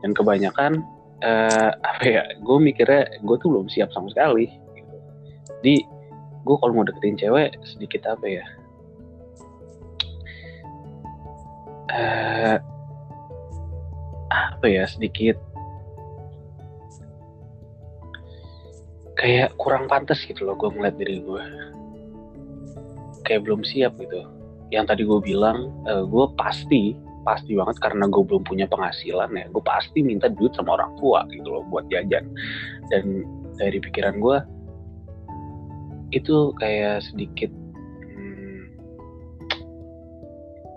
dan 0.00 0.10
kebanyakan 0.16 0.72
eh, 1.20 1.70
apa 1.72 2.04
ya 2.04 2.24
gue 2.40 2.58
mikirnya 2.60 3.08
gue 3.20 3.36
tuh 3.40 3.48
belum 3.52 3.68
siap 3.68 3.92
sama 3.92 4.08
sekali 4.12 4.48
gitu. 4.76 4.96
jadi 5.60 5.76
gue 6.44 6.56
kalau 6.60 6.72
mau 6.72 6.88
deketin 6.88 7.20
cewek 7.20 7.52
sedikit 7.68 8.16
apa 8.16 8.24
ya 8.24 8.46
eh 11.92 12.56
apa 14.58 14.66
ya 14.66 14.84
sedikit. 14.88 15.38
Kayak 19.14 19.54
kurang 19.56 19.86
pantas 19.86 20.20
gitu 20.26 20.44
loh 20.44 20.58
gue 20.58 20.68
ngeliat 20.74 20.96
diri 20.98 21.22
gue 21.22 21.42
kayak 23.24 23.46
belum 23.46 23.64
siap 23.64 23.96
gitu. 23.96 24.26
Yang 24.68 24.84
tadi 24.90 25.02
gue 25.06 25.20
bilang 25.22 25.70
gue 25.86 26.26
pasti 26.36 26.98
pasti 27.24 27.56
banget 27.56 27.80
karena 27.80 28.04
gue 28.04 28.20
belum 28.20 28.44
punya 28.44 28.68
penghasilan 28.68 29.32
ya 29.32 29.48
gue 29.48 29.64
pasti 29.64 30.04
minta 30.04 30.28
duit 30.28 30.52
sama 30.52 30.76
orang 30.76 30.92
tua 31.00 31.24
gitu 31.32 31.48
loh 31.48 31.64
buat 31.72 31.88
jajan. 31.88 32.26
Dan 32.92 33.24
dari 33.56 33.78
pikiran 33.80 34.18
gue 34.20 34.38
itu 36.14 36.54
kayak 36.62 37.02
sedikit 37.02 37.50
hmm, 38.14 38.70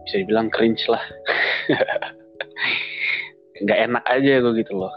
bisa 0.09 0.25
dibilang 0.25 0.49
cringe 0.49 0.81
lah 0.89 1.01
nggak 3.63 3.79
enak 3.89 4.03
aja 4.09 4.43
gue 4.43 4.53
gitu 4.59 4.73
loh. 4.77 4.93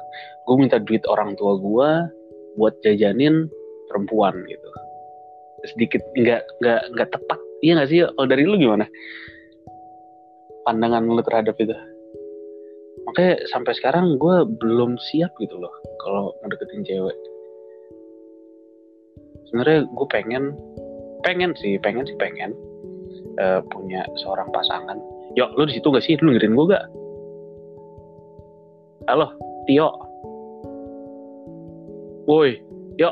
Gue 0.48 0.56
minta 0.58 0.80
duit 0.82 1.04
orang 1.06 1.38
tua 1.38 1.56
gue 1.56 1.90
buat 2.58 2.74
jajanin 2.82 3.46
perempuan 3.88 4.34
gitu. 4.46 4.68
Sedikit 5.68 6.02
nggak 6.16 6.42
nggak 6.60 6.82
nggak 6.96 7.08
tepat. 7.12 7.38
Iya 7.60 7.72
nggak 7.80 7.88
sih? 7.88 7.98
Kalau 8.04 8.28
dari 8.28 8.44
lu 8.48 8.56
gimana? 8.56 8.86
Pandangan 10.64 11.04
lu 11.04 11.22
terhadap 11.24 11.56
itu? 11.60 11.74
Makanya 13.08 13.42
sampai 13.48 13.72
sekarang 13.74 14.20
gue 14.20 14.36
belum 14.60 15.00
siap 15.10 15.32
gitu 15.40 15.56
loh 15.56 15.72
kalau 16.04 16.36
ngedeketin 16.44 16.84
cewek. 16.84 17.18
Sebenarnya 19.50 19.88
gue 19.88 20.06
pengen 20.12 20.44
pengen 21.20 21.52
sih 21.58 21.76
pengen 21.82 22.06
sih 22.06 22.16
pengen 22.16 22.54
eh, 23.40 23.60
punya 23.72 24.06
seorang 24.20 24.48
pasangan. 24.54 24.96
Yo 25.34 25.50
lu 25.54 25.66
di 25.66 25.78
situ 25.78 25.90
gak 25.90 26.04
sih? 26.04 26.18
Lu 26.20 26.34
ngirin 26.34 26.54
gue 26.54 26.66
gak 26.70 26.86
halo 29.10 29.26
Tio. 29.66 29.90
Woi 32.30 32.62
yo 32.94 33.10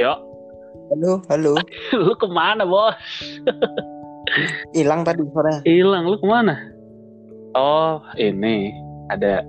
yo 0.00 0.16
halo 0.88 1.20
halo. 1.28 1.52
Lu 1.92 2.16
ke 2.16 2.24
mana 2.24 2.64
bos? 2.64 2.96
Hilang 4.72 5.04
tadi 5.04 5.20
suaranya 5.28 5.60
hilang 5.68 6.08
lu 6.08 6.16
ke 6.16 6.24
mana? 6.24 6.56
Oh 7.52 8.00
ini 8.16 8.72
ada. 9.12 9.44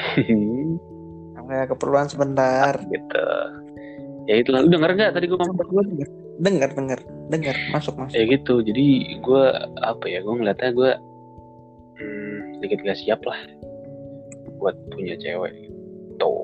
Ada 1.50 1.66
keperluan 1.66 2.06
sebentar. 2.06 2.78
Gitu. 2.78 3.26
Ya 4.30 4.38
itu 4.38 4.54
lu 4.54 4.70
denger 4.70 4.94
nggak 4.94 5.18
tadi 5.18 5.26
gue 5.26 5.34
ngomong? 5.34 5.98
Dengar 6.38 6.70
dengar 6.78 7.02
dengar 7.26 7.58
masuk 7.74 7.98
masuk. 7.98 8.14
Ya 8.14 8.22
gitu 8.26 8.62
jadi 8.62 9.18
gue 9.18 9.44
apa 9.82 10.04
ya 10.06 10.22
gue 10.22 10.34
ngeliatnya 10.34 10.70
gue 10.70 10.90
sedikit 12.60 12.84
gak 12.84 13.00
siap 13.00 13.24
lah 13.24 13.40
buat 14.60 14.76
punya 14.92 15.16
cewek 15.16 15.56
gitu. 15.56 16.36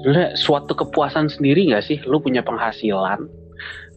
Sebenarnya 0.00 0.32
suatu 0.40 0.72
kepuasan 0.72 1.28
sendiri 1.28 1.68
gak 1.68 1.84
sih? 1.84 2.00
Lu 2.08 2.16
punya 2.16 2.40
penghasilan 2.40 3.28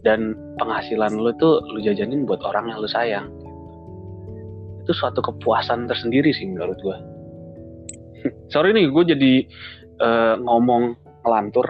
dan 0.04 0.36
penghasilan 0.60 1.16
lu 1.16 1.32
tuh 1.40 1.64
lu 1.72 1.80
jajanin 1.80 2.28
buat 2.28 2.44
orang 2.44 2.68
yang 2.68 2.84
lu 2.84 2.90
sayang. 2.92 3.32
Itu 4.84 4.92
suatu 4.92 5.24
kepuasan 5.24 5.88
tersendiri 5.88 6.36
sih 6.36 6.52
menurut 6.52 6.76
gue 6.84 6.98
sorry 8.54 8.76
nih 8.76 8.92
gue 8.92 9.04
jadi 9.16 9.34
eh, 10.04 10.36
ngomong 10.44 11.00
ngelantur. 11.24 11.64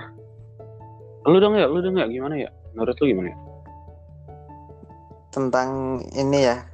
Lu 1.30 1.38
dong 1.38 1.54
ya 1.54 1.70
lu 1.70 1.86
dong 1.86 2.02
ya 2.02 2.10
gimana 2.10 2.42
ya? 2.42 2.50
Menurut 2.74 2.98
lu 2.98 3.06
gimana 3.14 3.30
ya? 3.30 3.38
Tentang 5.30 6.02
ini 6.18 6.40
ya 6.50 6.71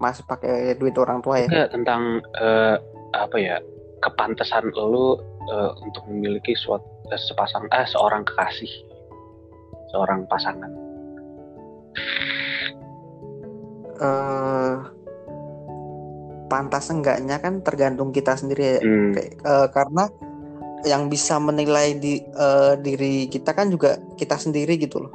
masih 0.00 0.24
pakai 0.24 0.74
duit 0.80 0.96
orang 0.96 1.20
tua 1.20 1.44
ya 1.44 1.48
Enggak 1.48 1.68
tentang 1.76 2.02
eh, 2.40 2.76
apa 3.14 3.36
ya 3.36 3.56
kepantesan 4.00 4.72
lu 4.72 5.20
uh, 5.52 5.76
untuk 5.84 6.08
memiliki 6.08 6.56
suatu 6.56 6.88
uh, 7.12 7.20
sepasang 7.20 7.68
eh 7.68 7.84
seorang 7.84 8.24
kekasih 8.24 8.72
seorang 9.92 10.24
pasangan 10.24 10.72
eh 14.00 14.76
pantas 16.50 16.90
enggaknya 16.90 17.38
kan 17.38 17.62
tergantung 17.62 18.10
kita 18.10 18.34
sendiri 18.34 18.76
ya. 18.76 18.80
Hmm. 18.82 19.14
Kayak, 19.14 19.32
eh, 19.38 19.68
karena 19.70 20.04
yang 20.82 21.06
bisa 21.06 21.38
menilai 21.38 21.94
di 22.02 22.18
eh, 22.18 22.74
diri 22.82 23.30
kita 23.30 23.54
kan 23.54 23.70
juga 23.70 24.02
kita 24.18 24.34
sendiri 24.34 24.74
gitu 24.82 25.06
loh. 25.06 25.14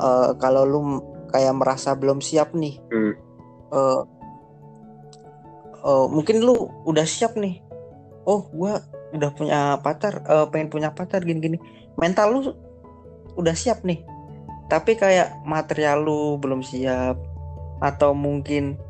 Eh, 0.00 0.30
kalau 0.40 0.64
lu 0.64 0.80
kayak 1.28 1.52
merasa 1.52 1.92
belum 1.92 2.24
siap 2.24 2.56
nih, 2.56 2.80
Hmm. 2.88 3.12
Eh, 3.72 4.02
eh, 5.84 6.06
mungkin 6.10 6.36
lu 6.42 6.68
udah 6.88 7.06
siap 7.06 7.36
nih. 7.38 7.60
Oh, 8.24 8.48
gua 8.52 8.80
udah 9.14 9.30
punya 9.30 9.78
pacar, 9.80 10.24
eh, 10.26 10.46
pengen 10.50 10.68
punya 10.72 10.90
pacar 10.90 11.22
gini-gini. 11.22 11.60
Mental 11.94 12.34
lu 12.34 12.40
udah 13.38 13.54
siap 13.54 13.86
nih. 13.86 14.02
Tapi 14.66 14.96
kayak 14.96 15.44
material 15.46 16.02
lu 16.02 16.40
belum 16.40 16.64
siap 16.64 17.20
atau 17.84 18.16
mungkin 18.16 18.80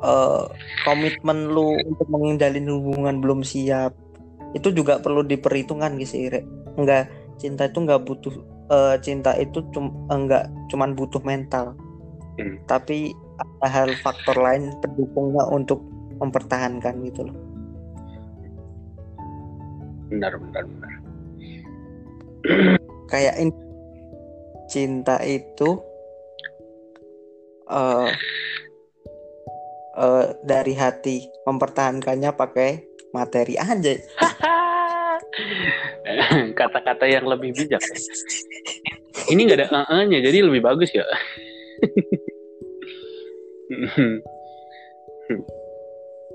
eh, 0.00 0.44
komitmen 0.86 1.52
lu 1.52 1.76
untuk 1.84 2.08
mengendalin 2.08 2.68
hubungan 2.70 3.20
belum 3.20 3.44
siap. 3.44 3.92
Itu 4.56 4.74
juga 4.74 4.98
perlu 4.98 5.22
diperhitungkan 5.22 5.98
gitu 6.00 6.10
sih, 6.16 6.32
Re. 6.32 6.40
Enggak 6.74 7.10
cinta 7.36 7.68
itu 7.68 7.78
enggak 7.84 8.04
butuh 8.04 8.34
eh, 8.70 8.96
cinta 9.04 9.34
itu 9.36 9.60
cum, 9.74 9.92
enggak 10.08 10.48
cuman 10.72 10.94
butuh 10.96 11.20
mental. 11.26 11.76
Hmm. 12.38 12.56
Tapi 12.64 13.12
ada 13.40 13.66
hal 13.66 13.90
faktor 14.04 14.36
lain 14.36 14.76
pendukungnya 14.84 15.44
untuk 15.48 15.80
mempertahankan 16.20 16.94
gitu 17.08 17.24
loh. 17.28 17.36
benar 20.10 20.34
benar 20.42 20.64
benar 20.66 20.92
Kayak 23.14 23.34
ini 23.42 23.54
cinta 24.70 25.18
itu 25.22 25.78
eh 27.70 28.10
eh, 29.98 30.26
dari 30.46 30.74
hati 30.74 31.26
mempertahankannya 31.46 32.30
pakai 32.34 32.70
materi 33.14 33.54
aja. 33.58 33.94
kata-kata 36.58 37.06
yang 37.06 37.26
lebih 37.28 37.54
bijak 37.54 37.82
ini 39.30 39.46
nggak 39.46 39.70
ada 39.70 40.04
nya 40.06 40.18
jadi 40.18 40.42
lebih 40.42 40.62
bagus 40.64 40.90
ya 40.90 41.06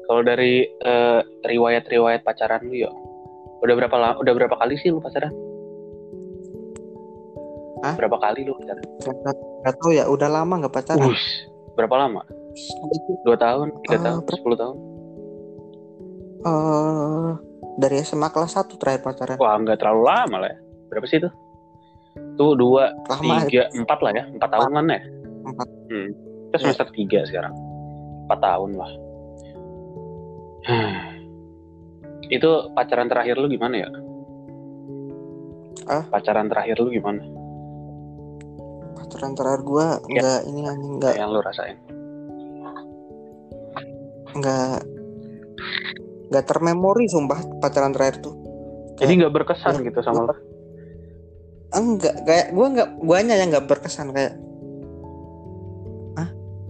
kalau 0.05 0.21
dari 0.21 0.63
eh, 0.65 1.19
riwayat-riwayat 1.43 2.21
pacaran 2.21 2.63
lu 2.63 2.75
ya 2.77 2.91
udah 3.59 3.75
berapa 3.75 3.95
la- 3.95 4.17
udah 4.17 4.33
berapa 4.33 4.55
kali 4.55 4.77
sih 4.77 4.89
lu 4.89 4.99
pacaran 4.99 5.33
Hah? 7.83 7.95
berapa 7.97 8.17
kali 8.17 8.45
lu 8.45 8.53
pacaran 8.55 8.83
nggak 9.61 9.75
tahu 9.81 9.91
ya, 9.91 10.05
udah 10.05 10.29
lama 10.29 10.61
nggak 10.61 10.73
pacaran. 10.73 11.09
Ush, 11.09 11.27
berapa 11.73 11.95
lama 11.97 12.21
dua 13.25 13.35
tahun 13.35 13.67
tiga 13.83 13.97
Eh, 13.97 14.01
tahun 14.01 14.19
sepuluh 14.29 14.55
tahun 14.55 14.75
eh 16.45 17.29
dari 17.75 17.99
SMA 17.99 18.29
kelas 18.29 18.55
1 18.55 18.79
terakhir 18.79 19.01
pacaran. 19.03 19.35
wah 19.35 19.57
nggak 19.57 19.81
terlalu 19.81 20.03
lama 20.05 20.37
lah 20.39 20.49
ya 20.49 20.57
berapa 20.87 21.03
sih 21.03 21.19
itu 21.19 21.27
tuh 22.37 22.55
dua 22.55 22.95
Lama 23.09 23.43
tiga 23.43 23.67
empat 23.73 23.99
lah 23.99 24.11
ya 24.13 24.23
empat 24.29 24.49
tahunan 24.49 24.85
ya 24.87 25.01
Empat. 25.45 25.67
hmm. 25.91 26.09
Kita 26.55 26.71
semester 26.71 26.87
tiga 26.95 27.19
sekarang. 27.27 27.51
Empat 28.25 28.39
tahun 28.39 28.71
lah. 28.79 28.91
Itu 32.31 32.71
pacaran 32.71 33.11
terakhir 33.11 33.35
lu 33.35 33.51
gimana 33.51 33.75
ya? 33.83 33.89
Ah? 35.85 36.01
pacaran 36.09 36.47
terakhir 36.49 36.79
lu 36.81 36.89
gimana? 36.89 37.21
Pacaran 38.95 39.35
terakhir 39.35 39.61
gua 39.61 39.99
Ya. 40.07 40.23
nggak 40.23 40.39
ini 40.47 40.61
anjing 40.63 40.93
nggak 40.97 41.15
yang 41.19 41.29
lu 41.29 41.43
rasain. 41.43 41.77
Nggak 44.33 44.79
nggak 46.31 46.45
termemori 46.47 47.05
sumpah 47.05 47.37
pacaran 47.59 47.91
terakhir 47.91 48.23
tuh. 48.23 48.33
jadi 48.95 49.27
nggak 49.27 49.33
berkesan 49.35 49.83
Ya, 49.83 49.91
gitu 49.91 49.99
sama 50.01 50.23
lu? 50.23 50.33
Enggak, 51.75 52.15
kayak 52.23 52.55
gua 52.55 52.67
nggak 52.71 52.89
guanya 53.03 53.35
yang 53.35 53.51
nggak 53.51 53.67
berkesan 53.67 54.15
kayak 54.15 54.39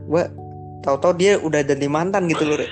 gua 0.05 0.29
tahu-tahu 0.85 1.13
dia 1.17 1.41
udah 1.41 1.65
jadi 1.65 1.87
mantan 1.89 2.29
gitu 2.29 2.45
loh 2.45 2.61
Re. 2.61 2.67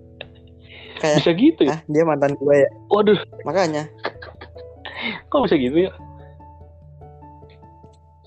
kayak 1.00 1.24
bisa 1.24 1.32
gitu 1.32 1.60
ya? 1.64 1.76
Ah 1.76 1.80
dia 1.88 2.02
mantan 2.04 2.36
gua 2.36 2.60
ya. 2.60 2.68
Waduh. 2.92 3.16
Makanya. 3.48 3.88
Kok 5.32 5.48
bisa 5.48 5.56
gitu 5.56 5.88
ya? 5.88 5.92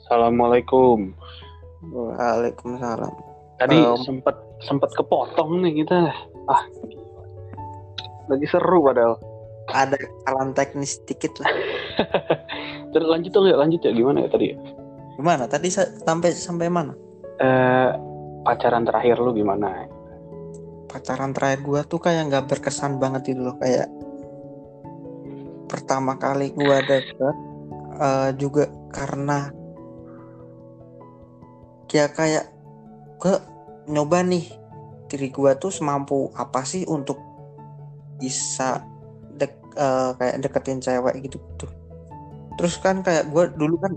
Assalamualaikum. 0.04 1.14
Waalaikumsalam. 1.94 3.14
Tadi 3.62 3.78
Um, 3.78 4.02
sempet 4.02 4.36
sempet 4.66 4.90
kepotong 4.98 5.62
nih 5.62 5.86
kita. 5.86 6.10
Ah 6.50 6.64
lagi 8.28 8.48
seru 8.50 8.82
padahal. 8.82 9.20
Ada 9.72 9.96
kesalahan 9.96 10.52
teknis 10.52 11.00
sedikit 11.00 11.40
lah. 11.40 11.52
Terus 12.92 13.08
lanjut 13.08 13.32
dong 13.32 13.48
ya 13.48 13.56
lanjut 13.56 13.80
ya. 13.86 13.94
Gimana 13.94 14.26
ya 14.26 14.30
tadi? 14.34 14.58
Gimana? 15.16 15.46
Tadi 15.46 15.68
sa- 15.70 15.94
sampai 16.04 16.34
sampai 16.34 16.68
mana 16.68 16.98
eh 17.40 17.90
pacaran 18.44 18.84
terakhir 18.86 19.18
lu 19.18 19.32
gimana? 19.34 19.88
Pacaran 20.92 21.34
terakhir 21.34 21.66
gua 21.66 21.82
tuh 21.88 21.98
kayak 22.04 22.30
nggak 22.30 22.46
berkesan 22.50 23.02
banget 23.02 23.34
itu 23.34 23.42
loh. 23.42 23.58
Kayak 23.58 23.90
pertama 25.66 26.20
kali 26.22 26.54
gua 26.54 26.84
deket 26.86 27.36
eh, 27.98 28.30
juga 28.38 28.70
karena 28.94 29.50
ya 31.94 32.10
kayak 32.10 32.50
gua 33.18 33.42
nyoba 33.90 34.22
nih. 34.22 34.46
Diri 35.10 35.30
gua 35.30 35.54
tuh 35.54 35.70
semampu 35.70 36.34
apa 36.34 36.66
sih 36.66 36.86
untuk 36.90 37.18
bisa 38.18 38.82
dek 39.34 39.54
eh, 39.78 40.12
kayak 40.18 40.42
deketin 40.42 40.82
cewek 40.82 41.22
gitu 41.26 41.42
tuh 41.58 41.70
terus 42.58 42.78
kan 42.78 43.02
kayak 43.02 43.30
gua 43.34 43.50
dulu 43.50 43.82
kan 43.82 43.94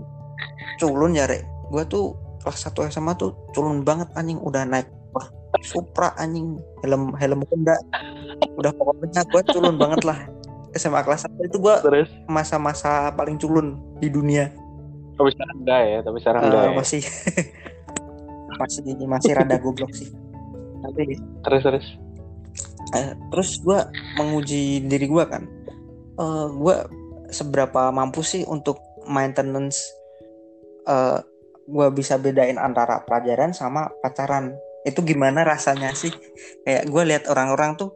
culun 0.81 1.13
ya 1.17 1.29
rek. 1.29 1.45
Gua 1.69 1.83
tuh 1.85 2.15
kelas 2.47 2.71
1 2.71 2.95
SMA 2.95 3.13
tuh 3.19 3.35
culun 3.51 3.83
banget 3.83 4.07
anjing. 4.15 4.39
Udah 4.39 4.63
naik 4.63 4.87
wah, 5.11 5.27
Supra 5.59 6.15
anjing. 6.15 6.55
Helm 6.79 7.11
helm 7.19 7.43
Honda. 7.43 7.75
Udah 8.55 8.71
pokoknya 8.71 9.27
gue 9.27 9.41
culun 9.51 9.75
banget 9.75 10.07
lah. 10.07 10.31
SMA 10.71 11.03
kelas 11.03 11.27
1 11.27 11.47
itu 11.51 11.57
gue 11.59 11.75
masa-masa 12.31 13.11
paling 13.11 13.35
culun 13.35 13.75
di 13.99 14.07
dunia. 14.07 14.55
Tapi 15.19 15.29
sekarang 15.35 15.57
enggak 15.65 15.81
ya? 15.83 15.99
Tapi 16.05 16.17
sekarang 16.23 16.41
enggak 16.47 16.63
ya? 16.63 16.71
masih. 16.71 17.03
Masih 18.57 18.81
masih 19.05 19.37
rada 19.37 19.61
goblok 19.61 19.93
sih. 19.93 20.09
Tapi 20.81 21.13
terus 21.45 21.61
terus? 21.61 21.85
Eh, 22.97 23.13
terus 23.29 23.61
gue 23.61 23.79
menguji 24.17 24.81
diri 24.81 25.05
gue 25.05 25.23
kan. 25.29 25.45
Eh 26.17 26.47
gue 26.57 26.75
seberapa 27.29 27.93
mampu 27.93 28.25
sih 28.25 28.49
untuk 28.49 28.81
maintenance 29.05 29.77
eh 30.89 31.21
gue 31.67 31.87
bisa 31.91 32.15
bedain 32.15 32.55
antara 32.55 33.03
pelajaran 33.03 33.51
sama 33.51 33.91
pacaran. 33.99 34.55
Itu 34.87 35.03
gimana 35.03 35.43
rasanya 35.43 35.91
sih? 35.91 36.11
Kayak 36.63 36.87
gue 36.87 37.03
lihat 37.03 37.23
orang-orang 37.27 37.75
tuh 37.75 37.91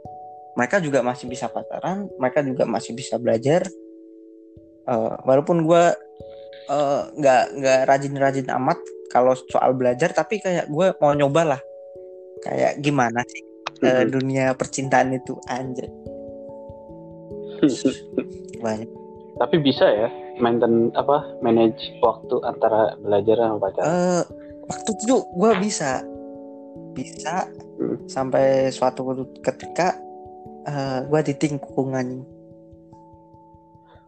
mereka 0.60 0.84
juga 0.84 0.99
masih 0.99 1.31
bisa 1.31 1.47
pacaran 1.47 2.12
mereka 2.19 2.43
juga 2.43 2.67
masih 2.67 2.91
bisa 2.91 3.15
belajar. 3.15 3.63
Eh, 4.84 5.13
walaupun 5.23 5.63
gue 5.63 5.84
eh, 6.67 7.01
nggak 7.15 7.43
nggak 7.57 7.79
rajin-rajin 7.88 8.47
amat 8.60 8.77
kalau 9.07 9.31
soal 9.36 9.75
belajar 9.75 10.12
tapi 10.12 10.39
kayak 10.39 10.67
gue 10.67 10.91
mau 10.99 11.12
nyoba 11.12 11.55
lah 11.55 11.62
kayak 12.43 12.79
gimana 12.79 13.23
sih 13.27 13.43
Mhm. 13.81 14.13
dunia 14.13 14.45
percintaan 14.53 15.10
itu 15.10 15.34
anjir 15.49 15.89
banyak. 18.63 18.89
Tapi 19.41 19.55
bisa 19.57 19.89
ya 19.89 20.10
maintain 20.41 20.89
apa 20.97 21.23
manage 21.39 21.80
waktu 22.01 22.36
antara 22.43 22.97
belajar 22.99 23.38
sama 23.38 23.58
pacaran 23.62 23.86
eh 23.88 24.23
waktu 24.65 24.89
itu 24.97 25.15
gue 25.38 25.51
bisa. 25.62 25.91
Bisa 26.91 27.47
Hmm. 27.82 27.97
sampai 28.06 28.69
suatu 28.69 29.01
ketika 29.41 29.97
eh 30.69 31.01
gue 31.10 31.19
ditingkung 31.34 31.97
anjing 31.97 32.21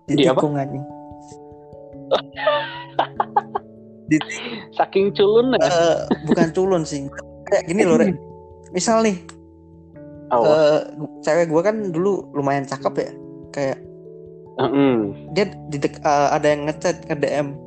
Di 0.06 0.14
apa? 0.30 0.38
ditikung 0.38 0.54
anjing 0.54 0.86
saking 4.78 5.10
culun 5.16 5.58
ya? 5.58 5.66
Eh, 5.66 5.98
bukan 6.30 6.50
culun 6.54 6.84
sih. 6.86 7.10
Kayak 7.50 7.64
gini 7.66 7.82
loh 7.82 7.98
Rek. 7.98 8.14
misal 8.74 9.02
nih 9.06 9.18
oh 10.30 10.46
eh, 10.50 10.82
cewek 11.22 11.46
gue 11.50 11.62
kan 11.62 11.76
dulu 11.90 12.30
lumayan 12.34 12.66
cakep 12.66 12.94
ya. 13.00 13.12
Kayak 13.50 13.78
mm, 14.60 15.34
dia 15.34 15.46
di 15.70 15.78
ada 16.06 16.48
yang 16.48 16.70
ngechat 16.70 17.06
ke 17.10 17.16
DM 17.18 17.58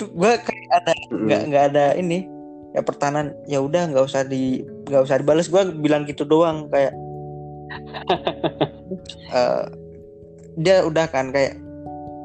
gue 0.00 0.32
kayak 0.40 0.68
ada 0.72 0.92
nggak 1.12 1.42
nggak 1.52 1.64
ada 1.72 1.84
ini 2.00 2.24
ya 2.72 2.80
pertahanan 2.80 3.36
ya 3.44 3.60
udah 3.60 3.92
nggak 3.92 4.04
usah 4.04 4.24
di 4.24 4.64
nggak 4.88 5.04
usah 5.04 5.20
dibales. 5.20 5.52
Gue 5.52 5.68
bilang 5.76 6.08
gitu 6.08 6.24
doang 6.24 6.68
kayak. 6.72 6.92
Uh, 9.32 9.64
dia 10.64 10.84
udah 10.84 11.08
kan 11.08 11.32
kayak 11.32 11.56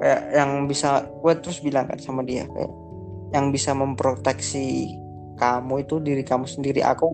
kayak 0.04 0.22
yang 0.36 0.68
bisa 0.68 1.08
gue 1.24 1.34
terus 1.40 1.64
bilang 1.64 1.88
kan 1.88 2.00
sama 2.00 2.24
dia 2.24 2.44
kayak 2.52 2.72
yang 3.32 3.52
bisa 3.52 3.72
memproteksi 3.76 4.92
kamu 5.40 5.84
itu 5.84 6.00
diri 6.00 6.24
kamu 6.24 6.48
sendiri. 6.48 6.84
Aku 6.84 7.12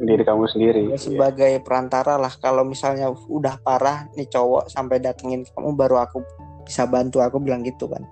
diri 0.00 0.22
kamu 0.22 0.44
sendiri. 0.50 0.82
Ya, 0.92 0.98
sebagai 1.00 1.60
perantara 1.64 2.20
lah 2.20 2.32
kalau 2.36 2.62
misalnya 2.66 3.08
udah 3.12 3.56
parah 3.64 4.08
nih 4.12 4.28
cowok 4.28 4.68
sampai 4.68 5.00
datengin 5.00 5.48
kamu 5.56 5.72
baru 5.72 6.04
aku 6.04 6.20
bisa 6.68 6.84
bantu 6.84 7.24
aku 7.24 7.40
bilang 7.40 7.64
gitu 7.64 7.88
kan. 7.88 8.04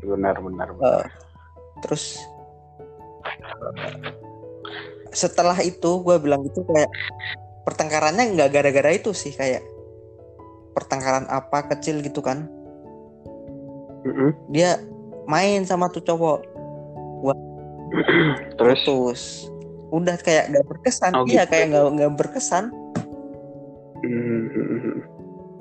Benar 0.00 0.40
benar, 0.40 0.68
benar. 0.72 1.04
Uh, 1.04 1.06
terus 1.84 2.24
setelah 5.10 5.58
itu 5.60 6.00
gue 6.00 6.16
bilang 6.22 6.46
gitu 6.46 6.64
kayak 6.64 6.88
pertengkarannya 7.66 8.32
nggak 8.38 8.50
gara-gara 8.50 8.90
itu 8.94 9.12
sih 9.12 9.34
kayak 9.34 9.60
pertengkaran 10.72 11.28
apa 11.28 11.68
kecil 11.76 12.00
gitu 12.00 12.24
kan. 12.24 12.48
Mm-hmm. 14.00 14.30
dia 14.48 14.80
main 15.28 15.60
sama 15.68 15.92
tuh 15.92 16.00
cowok. 16.00 16.40
Gua 17.20 17.36
terus? 18.58 18.80
terus 18.80 19.22
udah 19.90 20.16
kayak 20.22 20.54
gak 20.54 20.66
berkesan 20.66 21.12
oh, 21.14 21.26
iya 21.26 21.44
gitu. 21.44 21.52
kayak 21.52 21.66
nggak 21.74 21.86
nggak 21.98 22.12
berkesan 22.16 22.64
mm-hmm. 24.06 24.96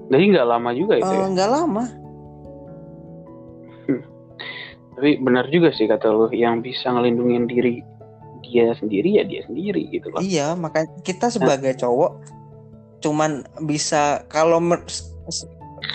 jadi 0.09 0.23
nggak 0.37 0.47
lama 0.47 0.69
juga 0.73 0.93
itu 1.01 1.09
uh, 1.09 1.17
ya 1.17 1.27
nggak 1.33 1.49
lama 1.49 1.83
hmm. 3.89 4.01
tapi 4.97 5.09
benar 5.21 5.45
juga 5.49 5.69
sih 5.73 5.89
kata 5.89 6.07
lo 6.09 6.29
yang 6.29 6.61
bisa 6.61 6.93
ngelindungin 6.93 7.49
diri 7.49 7.81
dia 8.45 8.73
sendiri 8.77 9.21
ya 9.21 9.23
dia 9.25 9.41
sendiri 9.45 9.89
gitu 9.93 10.09
loh 10.13 10.21
iya 10.21 10.53
makanya 10.57 10.89
kita 11.05 11.29
sebagai 11.29 11.73
nah. 11.75 11.79
cowok 11.81 12.11
cuman 12.99 13.47
bisa 13.63 14.27
kalau 14.27 14.59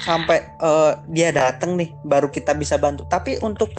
sampai 0.04 0.40
uh, 0.64 0.96
dia 1.12 1.30
dateng 1.30 1.76
nih 1.76 1.92
baru 2.06 2.32
kita 2.32 2.56
bisa 2.56 2.80
bantu 2.80 3.04
tapi 3.06 3.36
untuk 3.44 3.70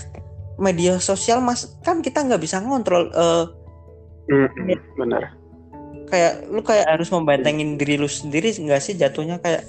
media 0.55 1.01
sosial 1.01 1.43
mas 1.43 1.75
kan 1.83 1.99
kita 1.99 2.23
nggak 2.23 2.39
bisa 2.39 2.61
ngontrol 2.63 3.11
uh, 3.11 3.49
mm 4.29 4.47
-hmm, 4.49 4.77
benar. 4.97 5.23
Kayak 6.09 6.33
lu 6.49 6.61
kayak 6.61 6.85
harus 6.85 7.09
membentengin 7.09 7.77
diri 7.81 7.97
lu 7.97 8.09
sendiri 8.09 8.53
nggak 8.53 8.81
sih 8.81 8.93
jatuhnya 8.93 9.41
kayak 9.41 9.65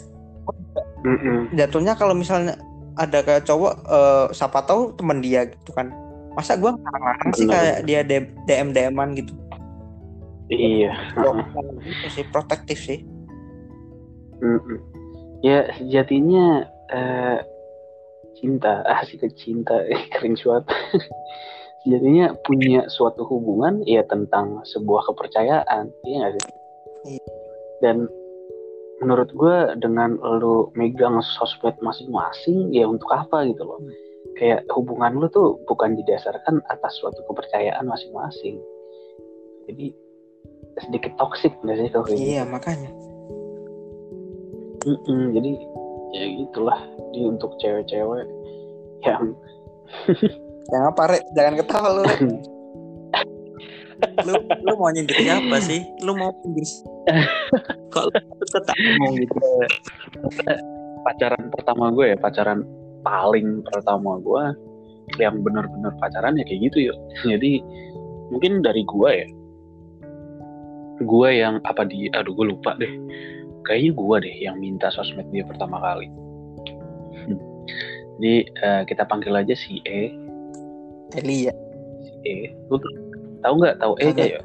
mm 1.05 1.17
-hmm. 1.17 1.39
jatuhnya 1.57 1.97
kalau 1.97 2.13
misalnya 2.13 2.61
ada 2.97 3.21
kayak 3.21 3.45
cowok 3.45 3.75
uh, 3.89 4.27
siapa 4.33 4.65
tahu 4.65 4.97
teman 4.97 5.21
dia 5.21 5.49
gitu 5.49 5.73
kan. 5.77 5.93
Masa 6.37 6.57
gue 6.61 6.69
ngarang 6.69 7.33
sih 7.33 7.49
kayak 7.49 7.89
dia 7.89 8.05
DM 8.05 8.73
DM-an 8.73 9.17
gitu? 9.17 9.33
Iya. 10.53 10.93
Itu 11.81 12.09
sih 12.13 12.25
protektif 12.29 12.79
sih. 12.81 13.01
Mm 14.37 14.61
-mm. 14.61 14.79
ya 15.41 15.65
sejatinya 15.81 16.69
uh, 16.93 17.41
cinta. 18.37 18.85
Ah 18.85 19.01
sih 19.09 19.17
cinta 19.17 19.81
kering 20.17 20.37
suatu 20.37 20.73
sejatinya 21.87 22.35
punya 22.43 22.91
suatu 22.91 23.23
hubungan 23.31 23.87
ya 23.87 24.03
tentang 24.11 24.59
sebuah 24.67 25.07
kepercayaan 25.07 25.87
iya 26.03 26.17
gak 26.27 26.33
sih 26.35 26.45
iya. 27.15 27.23
dan 27.79 28.11
menurut 28.99 29.31
gue 29.31 29.79
dengan 29.79 30.19
lu 30.19 30.75
megang 30.75 31.23
sosmed 31.23 31.79
masing-masing 31.79 32.75
ya 32.75 32.91
untuk 32.91 33.07
apa 33.15 33.47
gitu 33.47 33.63
loh 33.63 33.79
hmm. 33.79 33.95
kayak 34.35 34.67
hubungan 34.75 35.15
lu 35.15 35.31
tuh 35.31 35.63
bukan 35.71 35.95
didasarkan 35.95 36.59
atas 36.75 36.99
suatu 36.99 37.23
kepercayaan 37.31 37.87
masing-masing 37.87 38.59
jadi 39.71 39.95
sedikit 40.83 41.15
toksik 41.23 41.55
gak 41.63 41.79
sih 41.79 41.89
kalau 41.95 42.07
iya 42.11 42.43
gitu? 42.43 42.51
makanya 42.51 42.91
mm 44.83 44.99
-mm, 45.07 45.23
jadi 45.39 45.53
ya 46.19 46.25
gitulah 46.43 46.81
di 47.15 47.21
untuk 47.31 47.55
cewek-cewek 47.63 48.27
yang 49.07 49.39
jangan 50.71 50.87
apa 50.93 51.03
rek? 51.15 51.25
Jangan 51.35 51.55
ketawa 51.61 51.89
lu 51.97 52.05
lu 54.29 54.35
lu 54.65 54.73
mau 54.77 54.91
nyindir 54.93 55.17
siapa 55.17 55.57
sih? 55.65 55.81
Lu 56.05 56.13
mau 56.13 56.31
nyindir 56.45 56.65
kok 57.95 58.07
tetap 58.53 58.77
ngomong 58.77 59.15
gitu? 59.23 59.37
Pacaran 61.07 61.49
pertama 61.55 61.95
gue 61.95 62.13
ya 62.13 62.17
pacaran 62.19 62.61
paling 63.07 63.63
pertama 63.71 64.19
gue 64.21 64.45
yang 65.23 65.39
benar-benar 65.41 65.95
pacaran 66.03 66.37
ya 66.37 66.45
kayak 66.45 66.61
gitu 66.73 66.91
yuk. 66.93 66.99
Jadi 67.25 67.63
mungkin 68.35 68.61
dari 68.61 68.83
gue 68.83 69.11
ya. 69.11 69.29
Gue 71.07 71.29
yang 71.41 71.61
apa 71.63 71.87
di 71.87 72.11
aduh 72.11 72.35
gue 72.35 72.47
lupa 72.53 72.75
deh. 72.77 72.91
Kayaknya 73.65 73.91
gue 73.95 74.17
deh 74.27 74.37
yang 74.43 74.57
minta 74.59 74.91
sosmed 74.91 75.27
dia 75.31 75.47
pertama 75.47 75.79
kali. 75.81 76.11
Hmm. 77.27 77.43
jadi 78.23 78.47
uh, 78.63 78.83
kita 78.87 79.03
panggil 79.03 79.35
aja 79.35 79.51
si 79.59 79.83
E 79.83 80.15
Eli 81.15 81.47
ya? 81.47 81.55
Si 82.03 82.11
E 82.27 82.37
lu 82.67 82.81
tahu 83.45 83.55
nggak? 83.63 83.79
Tahu 83.79 83.93
E 84.03 84.07
ya? 84.17 84.43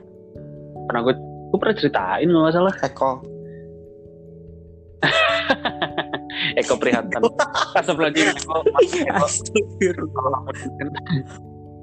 Pernah 0.85 1.01
gue 1.09 1.15
gue 1.51 1.57
pernah 1.57 1.75
ceritain 1.75 2.27
nggak 2.29 2.53
salah. 2.53 2.75
Eko. 2.85 3.11
Eko 6.61 6.75
Prihantan 6.77 7.21
Astagfirullahaladzim 7.79 8.37
Eko. 8.37 8.57
Astagfirullah 9.17 10.41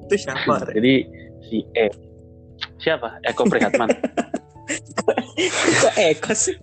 Itu 0.07 0.14
siapa? 0.19 0.55
Jadi 0.73 0.95
si 1.47 1.67
E. 1.75 1.87
Siapa? 2.79 3.19
Eko 3.27 3.47
Prihatman 3.47 3.91
Kok 5.83 5.95
Eko 5.99 6.33
sih? 6.35 6.57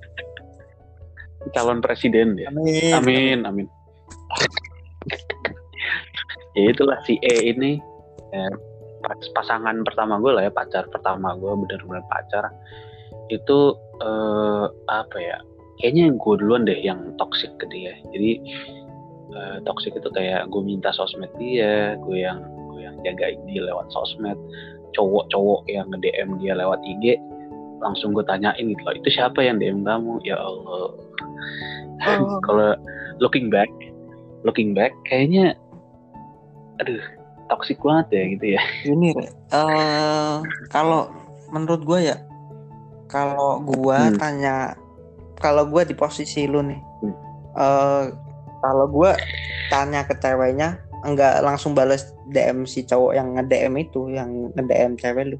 Calon 1.54 1.80
presiden 1.80 2.36
ya 2.40 2.50
Amin. 2.50 2.94
Amin, 2.94 3.40
amin. 3.46 3.68
ya 6.58 6.72
itulah 6.74 6.98
si 7.06 7.20
E 7.22 7.54
ini 7.54 7.78
ya, 8.36 8.48
pasangan 9.38 9.86
pertama 9.86 10.18
gue 10.20 10.32
lah 10.34 10.44
ya 10.50 10.52
pacar 10.52 10.84
pertama 10.90 11.38
gue 11.38 11.52
benar-benar 11.54 12.04
pacar. 12.10 12.52
Itu 13.32 13.78
uh, 14.02 14.68
apa 14.92 15.18
ya 15.18 15.38
kayaknya 15.80 16.16
gue 16.16 16.34
duluan 16.40 16.68
deh 16.68 16.78
yang 16.78 17.14
toxic 17.22 17.52
ke 17.62 17.66
dia. 17.70 17.94
Jadi 18.12 18.32
uh, 19.32 19.58
toxic 19.64 19.96
itu 19.96 20.10
kayak 20.12 20.50
gue 20.50 20.62
minta 20.62 20.90
sosmed 20.96 21.30
dia 21.38 21.96
gue 22.02 22.18
yang 22.20 22.42
gue 22.74 22.82
yang 22.84 22.96
jagain 23.06 23.40
dia 23.48 23.62
lewat 23.64 23.88
sosmed. 23.94 24.38
Cowok-cowok 24.96 25.68
yang 25.68 25.92
nge 25.92 26.00
DM 26.08 26.30
dia 26.40 26.56
lewat 26.56 26.80
IG 26.84 27.20
langsung 27.84 28.16
gue 28.16 28.24
tanyain 28.24 28.64
gitu 28.64 28.82
loh 28.88 28.96
itu 28.96 29.10
siapa 29.12 29.44
yang 29.44 29.60
DM 29.60 29.84
kamu? 29.84 30.24
Ya 30.24 30.40
Allah. 30.40 30.96
Oh. 32.06 32.38
kalau 32.44 32.76
looking 33.24 33.48
back 33.48 33.72
looking 34.44 34.76
back 34.78 34.94
kayaknya 35.10 35.58
aduh 36.84 37.02
toxic 37.48 37.78
banget 37.82 38.08
ya 38.12 38.24
gitu 38.38 38.46
ya. 38.58 38.62
Ini 38.94 39.10
uh, 39.54 40.42
kalau 40.74 41.10
menurut 41.54 41.82
gue 41.86 42.00
ya 42.14 42.18
kalau 43.06 43.62
gua 43.62 44.10
hmm. 44.10 44.18
tanya 44.18 44.74
kalau 45.40 45.64
gua 45.70 45.86
di 45.86 45.94
posisi 45.94 46.50
lu 46.50 46.60
nih 46.66 46.82
hmm. 47.06 47.16
uh, 47.54 48.04
kalau 48.66 48.86
gua 48.90 49.14
tanya 49.70 50.04
ke 50.04 50.18
ceweknya 50.18 50.82
enggak 51.06 51.46
langsung 51.46 51.78
balas 51.78 52.12
DM 52.34 52.66
si 52.66 52.82
cowok 52.82 53.14
yang 53.14 53.38
nge-DM 53.38 53.74
itu 53.78 54.10
yang 54.10 54.52
nge-DM 54.58 54.98
cewek 54.98 55.26
lu. 55.32 55.38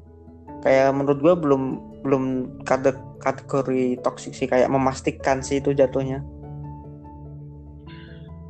Kayak 0.62 0.94
menurut 0.94 1.18
gua 1.18 1.34
belum 1.34 1.62
belum 2.06 2.24
kategori 3.18 3.98
toksik 4.06 4.30
sih 4.30 4.46
kayak 4.46 4.70
memastikan 4.70 5.42
sih 5.42 5.58
itu 5.58 5.74
jatuhnya. 5.74 6.22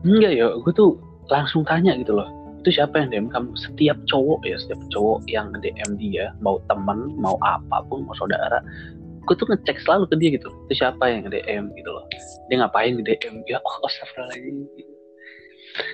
Enggak 0.04 0.32
ya 0.36 0.52
gue 0.60 0.72
tuh 0.76 1.00
langsung 1.32 1.64
tanya 1.66 1.96
gitu 1.98 2.14
loh 2.14 2.45
itu 2.66 2.82
siapa 2.82 2.98
yang 2.98 3.14
DM 3.14 3.28
kamu? 3.30 3.54
Setiap 3.54 3.94
cowok 4.10 4.42
ya 4.42 4.58
setiap 4.58 4.82
cowok 4.90 5.22
yang 5.30 5.54
DM 5.62 5.90
dia 6.02 6.34
mau 6.42 6.58
teman 6.66 7.14
mau 7.14 7.38
apa 7.46 7.86
pun 7.86 8.02
mau 8.02 8.16
saudara 8.18 8.58
gue 9.26 9.34
tuh 9.34 9.46
ngecek 9.50 9.82
selalu 9.82 10.06
ke 10.10 10.14
dia 10.18 10.30
gitu. 10.38 10.48
Itu 10.66 10.74
siapa 10.82 11.02
yang 11.06 11.30
DM 11.30 11.74
gitu 11.78 11.90
loh. 11.90 12.06
Dia 12.50 12.62
ngapain 12.62 12.98
di 12.98 13.02
DM 13.06 13.42
ya 13.46 13.58
oh 13.62 13.76
astagfirullahaladzim. 13.86 14.88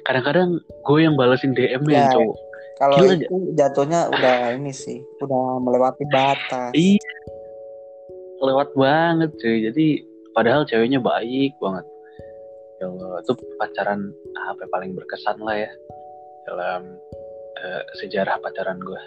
Kadang-kadang 0.09 0.49
gue 0.65 0.99
yang 1.01 1.17
balesin 1.17 1.53
DM 1.53 1.85
ya, 1.93 2.09
yang 2.09 2.13
cowok. 2.17 2.37
kalau 2.81 2.97
itu 3.05 3.37
jatuhnya 3.55 4.11
udah 4.11 4.59
ini 4.59 4.73
sih 4.73 5.01
udah 5.21 5.61
melewati 5.61 6.05
batas. 6.09 6.73
Iya. 6.73 7.13
Lewat 8.41 8.73
banget 8.77 9.31
cuy. 9.41 9.69
Jadi 9.69 9.87
padahal 10.33 10.65
ceweknya 10.65 11.01
baik 11.01 11.53
banget. 11.61 11.85
Ya 12.81 12.91
Allah 12.91 13.21
itu 13.23 13.33
pacaran 13.61 14.01
apa 14.49 14.67
paling 14.73 14.93
berkesan 14.99 15.39
lah 15.41 15.69
ya 15.69 15.71
dalam 16.49 16.99
uh, 17.63 17.83
sejarah 18.03 18.39
pacaran 18.43 18.79
gue 18.83 19.01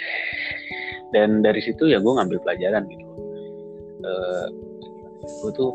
dan 1.14 1.42
dari 1.42 1.60
situ 1.62 1.90
ya 1.90 1.98
gue 1.98 2.12
ngambil 2.12 2.38
pelajaran 2.46 2.86
gitu. 2.86 3.06
Uh, 4.00 4.46
gue 5.44 5.52
tuh 5.52 5.70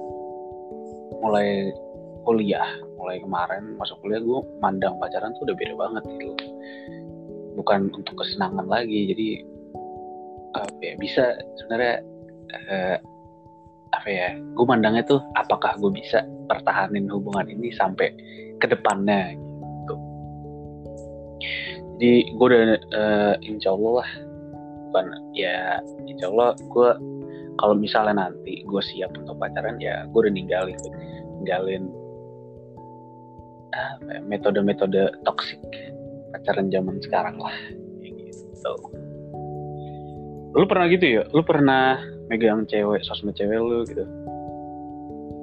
mulai 1.22 1.70
kuliah 2.26 2.66
mulai 2.98 3.22
kemarin 3.22 3.78
masuk 3.78 4.02
kuliah 4.02 4.18
gue 4.18 4.40
mandang 4.58 4.98
pacaran 4.98 5.36
tuh 5.38 5.46
udah 5.52 5.56
beda 5.56 5.74
banget 5.78 6.04
gitu. 6.20 6.46
Bukan 7.56 7.94
untuk 7.94 8.16
kesenangan 8.20 8.68
lagi 8.68 9.12
jadi 9.14 9.30
apa 10.56 10.80
ya 10.80 10.94
bisa 10.96 11.24
sebenarnya 11.60 11.96
uh, 12.72 12.98
apa 13.96 14.10
ya 14.12 14.30
gue 14.36 14.66
mandangnya 14.68 15.04
tuh 15.08 15.22
apakah 15.36 15.76
gue 15.80 15.92
bisa 15.92 16.24
pertahanin 16.48 17.08
hubungan 17.12 17.48
ini 17.48 17.72
sampai 17.76 18.12
ke 18.60 18.68
depannya 18.68 19.36
jadi 21.96 22.14
gue 22.36 22.46
udah 22.46 22.64
uh, 22.92 23.34
insya 23.40 23.72
Allah 23.72 24.04
lah. 24.04 24.10
Bukan 24.92 25.06
ya 25.36 25.80
insya 26.08 26.28
Allah 26.32 26.56
gue 26.60 26.90
kalau 27.56 27.76
misalnya 27.76 28.28
nanti 28.28 28.64
gue 28.68 28.82
siap 28.84 29.16
untuk 29.16 29.40
pacaran 29.40 29.80
ya 29.80 30.04
gue 30.12 30.20
udah 30.20 30.34
ninggalin 30.34 30.80
ninggalin 31.40 31.84
ya, 33.76 34.20
metode-metode 34.28 35.24
toksik 35.24 35.60
pacaran 36.36 36.68
zaman 36.72 37.00
sekarang 37.00 37.40
lah. 37.40 37.56
Gitu. 38.04 38.44
Lu 40.56 40.64
pernah 40.68 40.88
gitu 40.88 41.06
ya? 41.20 41.24
Lu 41.36 41.44
pernah 41.44 42.00
megang 42.32 42.68
cewek 42.68 43.04
sosmed 43.04 43.36
cewek 43.36 43.60
lu 43.60 43.84
gitu? 43.88 44.04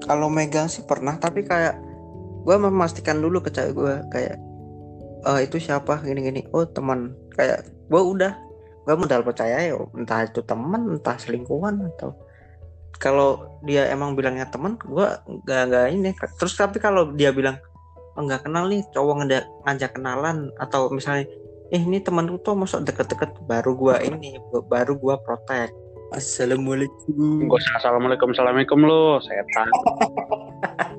Kalau 0.04 0.28
megang 0.32 0.66
sih 0.66 0.82
pernah 0.84 1.16
tapi 1.16 1.44
kayak 1.46 1.78
gue 2.42 2.56
memastikan 2.58 3.22
dulu 3.22 3.38
ke 3.40 3.54
cewek 3.54 3.72
gue 3.72 3.94
kayak 4.10 4.36
oh, 5.26 5.38
itu 5.38 5.56
siapa? 5.58 6.02
Gini-gini. 6.02 6.46
Oh 6.52 6.66
teman. 6.66 7.14
Kayak 7.34 7.68
gue 7.88 8.02
udah 8.02 8.32
gue 8.82 8.94
modal 8.98 9.22
percaya 9.22 9.62
ya 9.62 9.78
entah 9.94 10.26
itu 10.26 10.42
teman 10.42 10.98
entah 10.98 11.14
selingkuhan 11.14 11.86
atau 11.94 12.18
kalau 12.98 13.62
dia 13.62 13.86
emang 13.94 14.18
bilangnya 14.18 14.50
teman 14.50 14.74
gue 14.82 15.06
gak 15.46 15.62
gak 15.70 15.86
ini. 15.94 16.10
Terus 16.38 16.54
tapi 16.58 16.82
kalau 16.82 17.14
dia 17.14 17.30
bilang 17.30 17.62
oh, 18.16 18.22
nggak 18.26 18.44
kenal 18.48 18.68
nih 18.68 18.82
cowok 18.92 19.14
ngajak 19.64 19.92
kenalan 19.96 20.52
atau 20.60 20.92
misalnya 20.92 21.24
eh 21.72 21.80
ini 21.80 22.04
temanku 22.04 22.36
tuh 22.44 22.52
masuk 22.52 22.84
deket-deket 22.84 23.32
baru 23.48 23.72
gua 23.72 23.96
ini 24.04 24.36
baru 24.68 24.92
gua 25.00 25.16
protek. 25.24 25.72
Assalamualaikum. 26.12 27.48
Gak 27.48 27.56
usah 27.64 27.74
assalamualaikum 27.80 28.36
assalamualaikum 28.36 28.84
lo 28.84 29.16
setan 29.24 29.68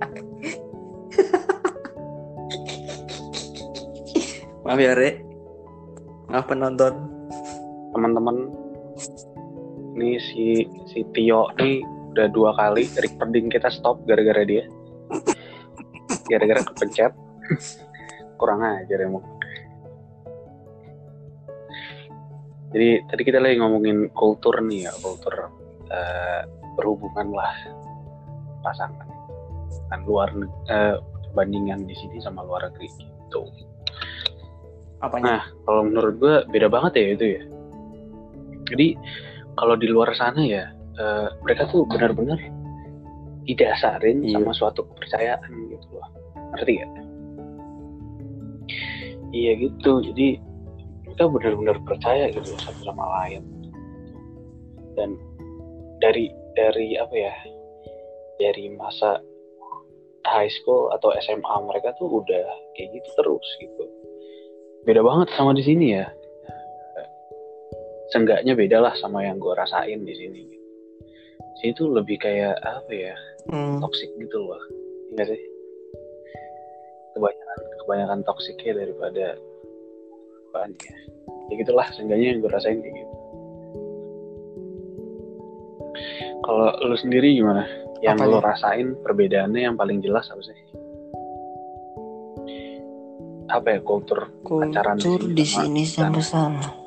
maaf 4.64 4.80
ya 4.80 4.96
Rek 4.96 5.20
maaf 6.32 6.48
penonton. 6.48 6.96
Teman-teman 7.92 8.50
ini 9.94 10.18
si 10.18 10.66
si 10.90 11.04
Tio 11.12 11.52
nih 11.60 11.84
udah 12.16 12.28
dua 12.32 12.56
kali 12.56 12.88
recording 12.96 13.52
kita 13.52 13.68
stop 13.68 14.00
gara-gara 14.08 14.48
dia. 14.48 14.64
Gara-gara 16.32 16.64
kepencet. 16.64 17.12
Kurang 18.40 18.64
aja 18.64 18.96
emang. 19.04 19.22
Jadi 22.74 23.06
tadi 23.06 23.22
kita 23.22 23.38
lagi 23.38 23.60
ngomongin 23.62 24.10
kultur 24.16 24.58
nih 24.64 24.90
ya 24.90 24.92
kultur 25.04 25.54
uh, 25.92 26.42
berhubungan 26.80 27.36
lah 27.36 27.54
pasangan. 28.64 29.06
Kan 29.92 30.08
luar 30.08 30.32
uh, 30.72 30.98
perbandingan 31.30 31.84
di 31.86 31.94
sini 32.00 32.18
sama 32.24 32.42
luar 32.48 32.72
negeri 32.72 32.90
gitu 32.98 33.44
Apanya? 35.04 35.24
nah 35.28 35.42
kalau 35.68 35.82
menurut 35.84 36.16
gue 36.18 36.36
beda 36.56 36.68
banget 36.72 36.92
ya 36.96 37.06
itu 37.20 37.26
ya 37.36 37.44
jadi 38.72 38.88
kalau 39.60 39.76
di 39.76 39.88
luar 39.92 40.16
sana 40.16 40.42
ya 40.42 40.72
uh, 40.98 41.28
mereka 41.44 41.68
tuh 41.68 41.84
benar-benar 41.86 42.40
didasarin 43.44 44.24
iya. 44.24 44.40
sama 44.40 44.56
suatu 44.56 44.88
kepercayaan 44.88 45.52
gitu 45.68 45.88
loh 45.92 46.08
ngerti 46.56 46.80
gak? 46.80 46.92
iya 49.36 49.52
gitu 49.60 49.92
jadi 50.00 50.40
kita 51.14 51.24
benar-benar 51.30 51.78
percaya 51.84 52.32
gitu 52.32 52.56
satu 52.56 52.82
sama 52.88 53.04
lain 53.22 53.44
dan 54.96 55.20
dari 56.00 56.32
dari 56.56 56.96
apa 56.96 57.14
ya 57.14 57.34
dari 58.40 58.72
masa 58.74 59.20
high 60.24 60.50
school 60.50 60.90
atau 60.96 61.12
SMA 61.20 61.56
mereka 61.68 61.92
tuh 62.00 62.24
udah 62.24 62.46
kayak 62.80 62.90
gitu 62.96 63.10
terus 63.20 63.48
gitu 63.60 63.84
beda 64.84 65.02
banget 65.04 65.32
sama 65.36 65.56
di 65.56 65.64
sini 65.64 65.96
ya. 65.96 66.08
Seenggaknya 68.12 68.54
beda 68.54 68.78
lah 68.84 68.94
sama 69.00 69.26
yang 69.26 69.40
gue 69.40 69.54
rasain 69.56 70.04
di 70.04 70.14
sini. 70.14 70.40
Gitu. 70.44 70.62
sini 71.64 71.72
tuh 71.80 71.88
lebih 71.96 72.20
kayak 72.20 72.60
apa 72.60 72.92
ya 72.92 73.16
hmm. 73.50 73.80
toxic 73.80 74.12
gitu 74.20 74.38
loh. 74.44 74.60
Enggak 75.16 75.32
sih? 75.32 75.42
Kebanyakan 77.16 77.60
kebanyakan 77.84 78.20
toksiknya 78.28 78.74
daripada 78.84 79.26
apaan 80.52 80.72
ya? 80.76 80.96
Ya 81.52 81.54
gitulah 81.64 81.88
seenggaknya 81.96 82.28
yang 82.36 82.40
gue 82.44 82.52
rasain 82.52 82.80
kayak 82.84 82.96
gitu. 83.00 83.16
Kalau 86.44 86.68
lu 86.84 86.98
sendiri 87.00 87.40
gimana? 87.40 87.64
Yang 88.04 88.28
lo 88.28 88.44
rasain 88.44 89.00
perbedaannya 89.00 89.64
yang 89.64 89.76
paling 89.80 90.04
jelas 90.04 90.28
apa 90.28 90.44
sih 90.44 90.83
apa 93.54 93.78
ya 93.78 93.80
kultur, 93.86 94.34
kultur 94.42 94.74
pacaran 94.74 94.98
di 95.38 95.46
sini 95.46 95.86
sama 95.86 96.18
sama 96.20 96.84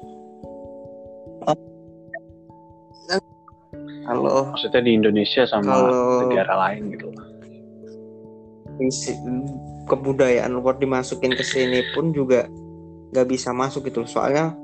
kalau 4.07 4.55
maksudnya 4.55 4.81
di 4.87 4.93
Indonesia 4.95 5.43
sama 5.51 5.73
kalau, 5.75 6.31
negara 6.31 6.55
lain 6.55 6.95
gitu. 6.95 7.11
Kebudayaan 9.87 10.55
luar 10.55 10.79
dimasukin 10.79 11.35
ke 11.35 11.43
sini 11.43 11.83
pun 11.95 12.15
juga 12.15 12.47
nggak 13.11 13.27
bisa 13.27 13.51
masuk 13.51 13.87
gitu 13.91 14.07
soalnya 14.07 14.55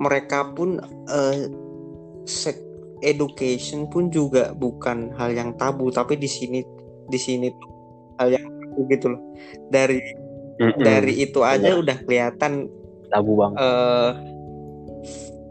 mereka 0.00 0.52
pun 0.52 0.80
uh, 1.08 1.36
education 3.04 3.88
pun 3.88 4.08
juga 4.08 4.52
bukan 4.56 5.12
hal 5.16 5.32
yang 5.36 5.52
tabu 5.56 5.92
tapi 5.92 6.16
di 6.16 6.28
sini 6.28 6.64
di 7.08 7.18
sini 7.20 7.52
tuh 7.52 7.70
hal 8.20 8.28
yang 8.32 8.44
tabu 8.44 8.80
gitu 8.92 9.06
loh. 9.12 9.20
Dari 9.72 10.00
mm-hmm. 10.62 10.84
dari 10.86 11.14
itu 11.18 11.42
aja 11.42 11.74
udah 11.74 11.96
kelihatan 12.06 12.70
tabu 13.10 13.36
bang 13.36 13.52
uh, 13.58 14.10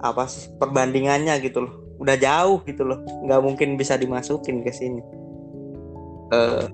apa 0.02 0.26
sih 0.26 0.50
perbandingannya 0.58 1.38
gitu 1.44 1.68
loh. 1.68 1.74
Udah 2.02 2.18
jauh 2.18 2.66
gitu 2.66 2.82
loh. 2.82 3.06
Nggak 3.22 3.42
mungkin 3.46 3.70
bisa 3.78 3.94
dimasukin 4.00 4.66
ke 4.66 4.74
sini. 4.74 5.02
Uh, 6.34 6.66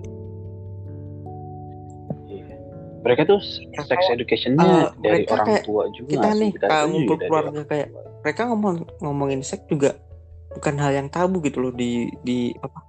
mereka 3.08 3.24
tuh 3.24 3.40
sex 3.88 4.02
educationnya 4.12 4.92
uh, 4.92 5.00
dari 5.00 5.24
orang 5.32 5.48
kayak, 5.48 5.64
tua 5.64 5.84
juga 5.96 6.10
kita 6.12 6.30
nih 6.36 6.52
kamu 6.60 6.98
berkeluarga 7.08 7.62
kayak 7.64 7.88
mereka 8.20 8.42
ngomong 8.52 8.76
ngomongin 9.00 9.42
seks 9.46 9.64
juga 9.72 9.96
bukan 10.52 10.76
hal 10.76 10.92
yang 10.92 11.08
tabu 11.08 11.40
gitu 11.40 11.64
loh 11.64 11.72
di 11.72 12.12
di 12.28 12.52
apa 12.60 12.84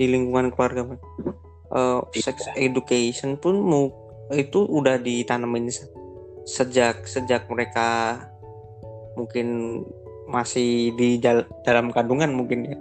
di 0.00 0.08
lingkungan 0.08 0.54
keluarga 0.54 0.96
uh, 1.74 2.00
sex 2.16 2.48
education 2.56 3.36
pun 3.36 3.60
mau 3.60 3.92
itu 4.32 4.60
udah 4.64 5.00
ditanamin 5.00 5.72
sejak 6.44 7.04
sejak 7.08 7.48
mereka 7.48 8.20
mungkin 9.16 9.80
masih 10.28 10.92
di 10.96 11.16
dalam 11.64 11.88
kandungan 11.92 12.32
mungkin 12.36 12.68
ya. 12.68 12.76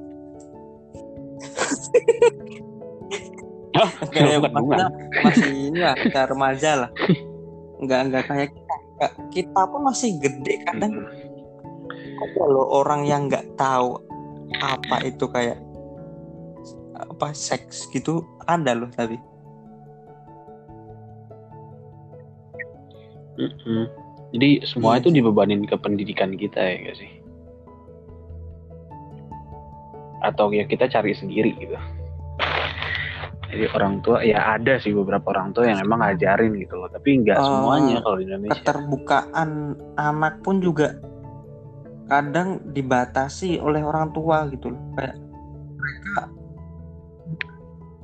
Kayak 4.09 4.49
masih 5.21 5.69
ini 5.69 5.79
lah 5.85 5.93
kayak 5.93 6.33
remaja 6.33 6.71
lah. 6.81 6.89
Nggak 7.77 8.01
nggak 8.09 8.23
kayak 8.25 8.49
kita. 8.49 8.75
Kita 9.29 9.61
pun 9.69 9.85
masih 9.85 10.17
gede 10.17 10.65
kadang. 10.65 11.05
Kalau 12.33 12.65
orang 12.73 13.05
yang 13.05 13.29
nggak 13.29 13.53
tahu 13.53 14.01
apa 14.57 15.05
itu 15.05 15.29
kayak 15.29 15.61
apa 16.97 17.29
seks 17.37 17.85
gitu 17.93 18.25
ada 18.49 18.73
loh 18.73 18.89
tapi 18.89 19.21
mm 23.37 23.51
-hmm. 23.63 23.85
jadi 24.35 24.49
semua 24.67 24.97
iya. 24.97 25.05
itu 25.05 25.09
dibebanin 25.13 25.63
ke 25.63 25.75
pendidikan 25.79 26.35
kita 26.35 26.57
ya 26.57 26.75
gak 26.89 26.97
sih? 26.99 27.11
Atau 30.25 30.49
ya 30.51 30.65
kita 30.65 30.89
cari 30.89 31.13
sendiri 31.13 31.53
gitu. 31.61 31.77
Jadi 33.47 33.63
orang 33.71 34.03
tua 34.03 34.19
ya 34.27 34.59
ada 34.59 34.75
sih 34.75 34.91
beberapa 34.91 35.31
orang 35.31 35.55
tua 35.55 35.71
yang 35.71 35.79
emang 35.79 36.03
ngajarin 36.03 36.51
gitu 36.59 36.75
loh. 36.75 36.91
Tapi 36.91 37.23
nggak 37.23 37.39
uh, 37.39 37.45
semuanya 37.47 37.95
kalau 38.03 38.17
di 38.19 38.25
Indonesia. 38.27 38.53
keterbukaan 38.59 39.49
anak 39.95 40.43
pun 40.43 40.59
juga 40.59 40.99
kadang 42.11 42.59
dibatasi 42.75 43.63
oleh 43.63 43.79
orang 43.87 44.11
tua 44.11 44.51
gitu 44.51 44.75
loh. 44.75 44.81
Kayak 44.99 45.15
mereka 45.79 46.21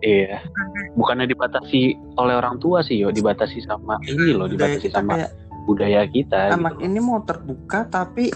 iya. 0.04 0.44
Bukannya 1.00 1.26
dibatasi 1.32 1.96
oleh 2.20 2.36
orang 2.36 2.60
tua 2.60 2.84
sih 2.84 3.00
yo. 3.00 3.10
Dibatasi 3.10 3.64
sama 3.64 3.98
ini 4.04 4.36
loh 4.36 4.52
dibatasi 4.52 4.92
sama 4.92 5.16
kayak, 5.16 5.32
budaya 5.64 6.04
kita 6.12 6.52
anak 6.52 6.76
gitu. 6.78 6.92
ini 6.92 7.00
mau 7.00 7.24
terbuka 7.24 7.88
tapi 7.88 8.28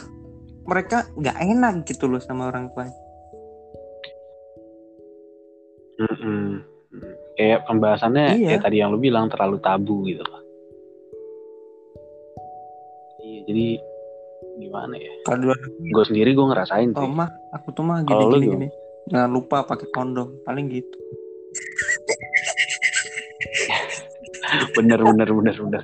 mereka 0.64 1.12
nggak 1.20 1.38
enak 1.44 1.76
gitu 1.84 2.08
loh 2.08 2.24
sama 2.24 2.48
orang 2.48 2.72
tua. 2.72 2.88
Mm 5.98 6.16
-mm 6.16 6.78
kayak 7.38 7.70
pembahasannya 7.70 8.26
iya. 8.42 8.48
kayak 8.58 8.64
tadi 8.66 8.78
yang 8.82 8.90
lu 8.90 9.00
bilang 9.00 9.30
terlalu 9.30 9.62
tabu 9.62 10.04
gitu 10.10 10.26
loh. 10.26 10.42
Iya 13.22 13.40
jadi 13.46 13.68
gimana 14.58 14.96
ya? 14.98 15.14
Kalau 15.22 15.54
gue 15.78 16.04
sendiri 16.10 16.34
gue 16.34 16.46
ngerasain 16.50 16.98
oh, 16.98 17.06
mah 17.06 17.30
aku 17.54 17.70
tuh 17.78 17.86
mah 17.86 18.02
gini 18.02 18.24
gini, 18.34 18.46
gini. 18.50 18.68
Jangan 19.14 19.30
lupa 19.30 19.64
pakai 19.64 19.88
kondom 19.94 20.42
paling 20.44 20.66
gitu 20.74 20.98
bener 24.78 25.00
bener 25.04 25.30
bener 25.34 25.56
bener 25.58 25.84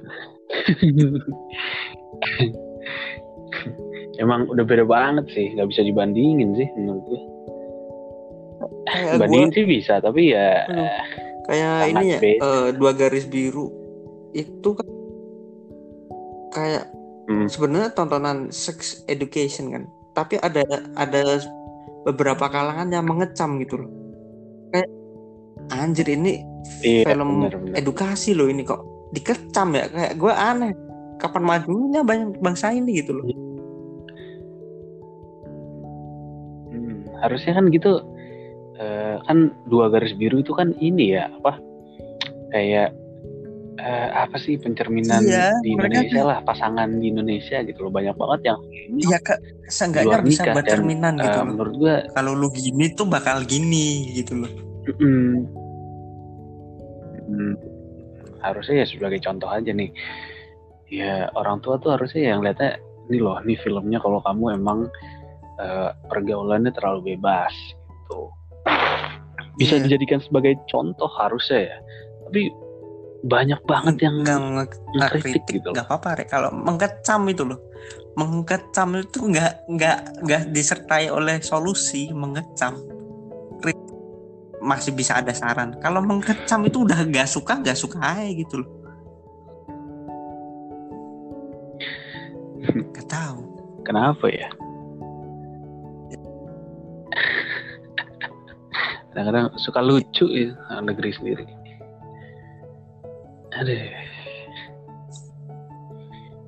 emang 4.21 4.45
udah 4.49 4.65
beda 4.65 4.85
banget 4.85 5.25
sih 5.33 5.53
nggak 5.57 5.67
bisa 5.73 5.81
dibandingin 5.83 6.55
sih 6.55 6.67
menurut 6.77 7.03
gue 7.09 7.21
kayak 8.87 9.19
bandingin 9.19 9.49
gua 9.49 9.57
sih 9.57 9.65
bisa 9.65 9.99
tapi 9.99 10.21
ya 10.31 10.63
Aduh. 10.69 10.89
kayak 11.49 11.75
ini 11.91 12.05
ya 12.07 12.19
beda. 12.21 12.45
eh, 12.45 12.67
dua 12.77 12.91
garis 12.93 13.25
biru 13.27 13.67
itu 14.33 14.69
kan 14.73 14.87
kayak 16.53 16.85
hmm, 17.29 17.47
sebenarnya 17.49 17.89
tontonan 17.97 18.51
sex 18.53 19.03
education 19.09 19.73
kan 19.73 19.83
tapi 20.13 20.37
ada 20.39 20.61
ada 20.93 21.41
beberapa 22.05 22.45
kalangan 22.51 22.91
yang 22.93 23.05
mengecam 23.07 23.57
gitu 23.63 23.81
loh 23.81 24.02
anjir 25.71 26.07
ini 26.09 26.43
iya 26.83 27.07
film 27.07 27.47
bener 27.47 27.55
bener 27.59 27.75
edukasi 27.79 28.35
loh 28.35 28.47
ini 28.51 28.63
kok. 28.63 28.81
Dikecam 29.13 29.77
ya 29.77 29.85
kayak 29.87 30.13
gue 30.17 30.33
aneh. 30.33 30.71
Kapan 31.21 31.43
majunya 31.45 32.01
banyak 32.03 32.41
bangsa 32.43 32.73
ini 32.73 32.99
gitu 32.99 33.15
loh. 33.15 33.25
Hmm, 36.73 37.07
harusnya 37.21 37.53
kan 37.55 37.65
gitu 37.71 38.01
eh, 38.81 39.15
kan 39.23 39.53
dua 39.69 39.87
garis 39.93 40.17
biru 40.17 40.41
itu 40.41 40.51
kan 40.51 40.73
ini 40.81 41.15
ya 41.15 41.29
apa? 41.29 41.61
Kayak 42.51 42.91
eh, 43.79 44.09
apa 44.11 44.35
sih 44.41 44.57
pencerminan 44.57 45.21
Iya, 45.23 45.53
di 45.61 45.77
Indonesia 45.77 46.21
lah 46.25 46.37
pasangan 46.43 46.89
di 46.97 47.13
Indonesia 47.13 47.61
gitu 47.63 47.87
loh. 47.87 47.91
Banyak 47.93 48.17
banget 48.17 48.41
yang 48.51 48.59
ya 48.99 49.19
ke 49.21 49.37
di 49.39 49.71
seenggaknya 49.71 50.19
bisa 50.25 50.43
nikah 50.43 50.53
buat 50.57 50.65
dan 50.65 50.73
cerminan 50.75 51.13
gitu 51.21 51.37
loh. 51.39 51.45
menurut 51.47 51.73
gua 51.79 51.95
kalau 52.11 52.33
lu 52.35 52.49
gini 52.51 52.91
tuh 52.91 53.07
bakal 53.07 53.45
gini 53.47 54.11
gitu 54.11 54.43
loh 54.43 54.51
mm, 54.87 55.35
mm, 57.29 57.53
harusnya 58.43 58.83
ya 58.83 58.87
sebagai 58.87 59.19
contoh 59.23 59.47
aja 59.47 59.71
nih. 59.71 59.89
Ya 60.91 61.31
orang 61.33 61.63
tua 61.63 61.79
tuh 61.79 61.95
harusnya 61.97 62.35
yang 62.35 62.43
lihatnya 62.45 62.77
ini 63.09 63.17
loh 63.19 63.39
ini 63.41 63.55
filmnya 63.59 63.99
kalau 63.99 64.19
kamu 64.23 64.59
emang 64.59 64.87
eh, 65.61 65.89
pergaulannya 66.09 66.73
terlalu 66.73 67.13
bebas 67.15 67.53
gitu. 67.85 68.29
Bisa 69.53 69.77
Iya. 69.77 69.85
dijadikan 69.85 70.17
sebagai 70.17 70.57
contoh 70.65 71.05
harusnya 71.13 71.69
ya. 71.69 71.77
Tapi 72.25 72.41
banyak 73.23 73.61
banget 73.63 73.95
yang 74.03 74.19
nggak 74.25 74.39
nge- 74.41 74.51
nggak 74.51 75.09
ngekritik 75.13 75.23
kritik 75.47 75.53
gitu 75.61 75.67
loh. 75.71 75.73
nggak 75.77 75.87
apa-apa 75.87 76.09
Rek. 76.19 76.27
kalau 76.27 76.49
mengkecam 76.51 77.21
itu 77.29 77.43
loh. 77.47 77.59
Mengkecam 78.19 78.89
itu 78.99 79.19
nggak 79.29 79.53
nggak 79.71 79.99
nggak 80.27 80.43
disertai 80.51 81.07
oleh 81.07 81.37
solusi 81.39 82.11
mengecam 82.11 82.77
masih 84.63 84.95
bisa 84.95 85.19
ada 85.19 85.35
saran. 85.35 85.75
Kalau 85.83 85.99
mengkecam 85.99 86.63
itu 86.63 86.87
udah 86.87 87.03
nggak 87.03 87.27
suka 87.27 87.59
nggak 87.59 87.75
suka 87.75 87.99
aja 87.99 88.31
gitu 88.31 88.63
loh. 88.63 88.71
Nggak 92.63 93.07
tahu. 93.11 93.39
Kenapa 93.83 94.25
ya? 94.31 94.47
Kadang-kadang 99.13 99.53
suka 99.61 99.79
lucu 99.83 100.25
ya 100.31 100.57
orang 100.71 100.89
negeri 100.89 101.11
sendiri. 101.13 101.45
Aduh. 103.53 103.77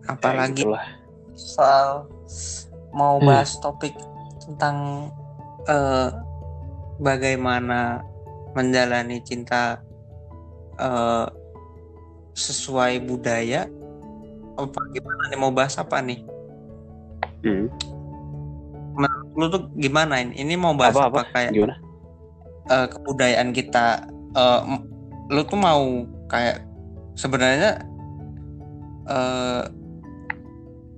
Apalagi 0.09 0.65
gitulah. 0.65 0.85
soal 1.35 2.07
mau 2.95 3.19
Hmm. 3.19 3.27
bahas 3.27 3.59
topik 3.59 3.93
tentang 4.41 5.09
eh, 5.65 6.09
bagaimana 6.99 8.01
menjalani 8.55 9.19
cinta 9.23 9.79
eh, 10.79 11.27
sesuai 12.35 13.03
budaya? 13.03 13.67
Apa 14.55 14.79
gimana 14.95 15.21
nih? 15.31 15.39
Mau 15.39 15.51
bahas 15.51 15.75
apa 15.75 15.99
nih? 15.99 16.23
Hmm, 17.45 17.69
lu 19.35 19.45
tuh 19.51 19.67
gimana 19.75 20.23
ini? 20.23 20.39
Ini 20.39 20.55
mau 20.55 20.73
bahas 20.73 20.95
apa 20.95 21.11
apa, 21.11 21.19
apa? 21.27 21.31
kayak 21.35 21.51
gimana? 21.51 21.75
eh, 22.71 22.87
kebudayaan 22.89 23.49
kita? 23.51 24.07
M- 24.65 24.87
lu 25.31 25.41
tuh 25.47 25.59
mau 25.59 26.03
kayak 26.27 26.63
sebenarnya 27.15 27.79
eh 29.05 29.63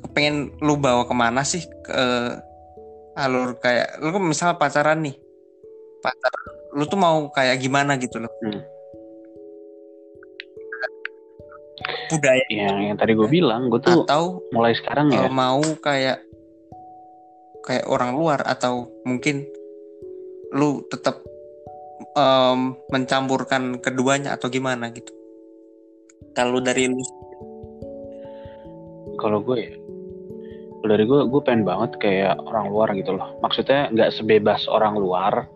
kepengen 0.01 0.49
lu 0.63 0.79
bawa 0.79 1.05
ke 1.05 1.13
mana 1.13 1.43
sih 1.43 1.61
ke 1.85 1.91
eh, 1.93 2.31
alur 3.21 3.57
kayak 3.61 4.01
lu 4.01 4.09
kan 4.09 4.23
misal 4.23 4.57
pacaran 4.57 5.03
nih 5.03 5.15
pacaran 6.03 6.43
lu 6.77 6.83
tuh 6.85 6.99
mau 6.99 7.29
kayak 7.33 7.57
gimana 7.57 7.97
gitu 7.97 8.21
loh. 8.21 8.31
Hmm. 8.43 8.61
budaya. 12.07 12.43
Yang 12.49 12.77
yang 12.91 12.97
tadi 12.97 13.11
gue 13.13 13.29
bilang 13.29 13.69
gue 13.69 13.79
tuh 13.83 14.03
atau 14.07 14.41
mulai 14.51 14.73
sekarang 14.73 15.11
ya. 15.11 15.27
mau 15.29 15.61
kayak 15.79 16.23
kayak 17.63 17.85
orang 17.85 18.15
luar 18.15 18.39
atau 18.47 18.87
mungkin 19.03 19.43
lu 20.55 20.87
tetap 20.87 21.19
em, 22.15 22.79
mencampurkan 22.89 23.83
keduanya 23.83 24.39
atau 24.39 24.47
gimana 24.47 24.89
gitu? 24.95 25.11
Kalau 26.33 26.63
dari 26.63 26.87
lu 26.87 27.03
kalau 29.17 29.41
gue 29.41 29.57
ya 29.57 29.73
kalau 30.77 30.89
dari 30.93 31.03
gue 31.09 31.19
gue 31.27 31.41
pengen 31.41 31.65
banget 31.65 31.91
kayak 31.99 32.35
orang 32.47 32.71
luar 32.71 32.89
gitu 32.95 33.11
loh. 33.17 33.35
Maksudnya 33.43 33.91
nggak 33.91 34.13
sebebas 34.15 34.63
orang 34.71 34.95
luar 34.95 35.49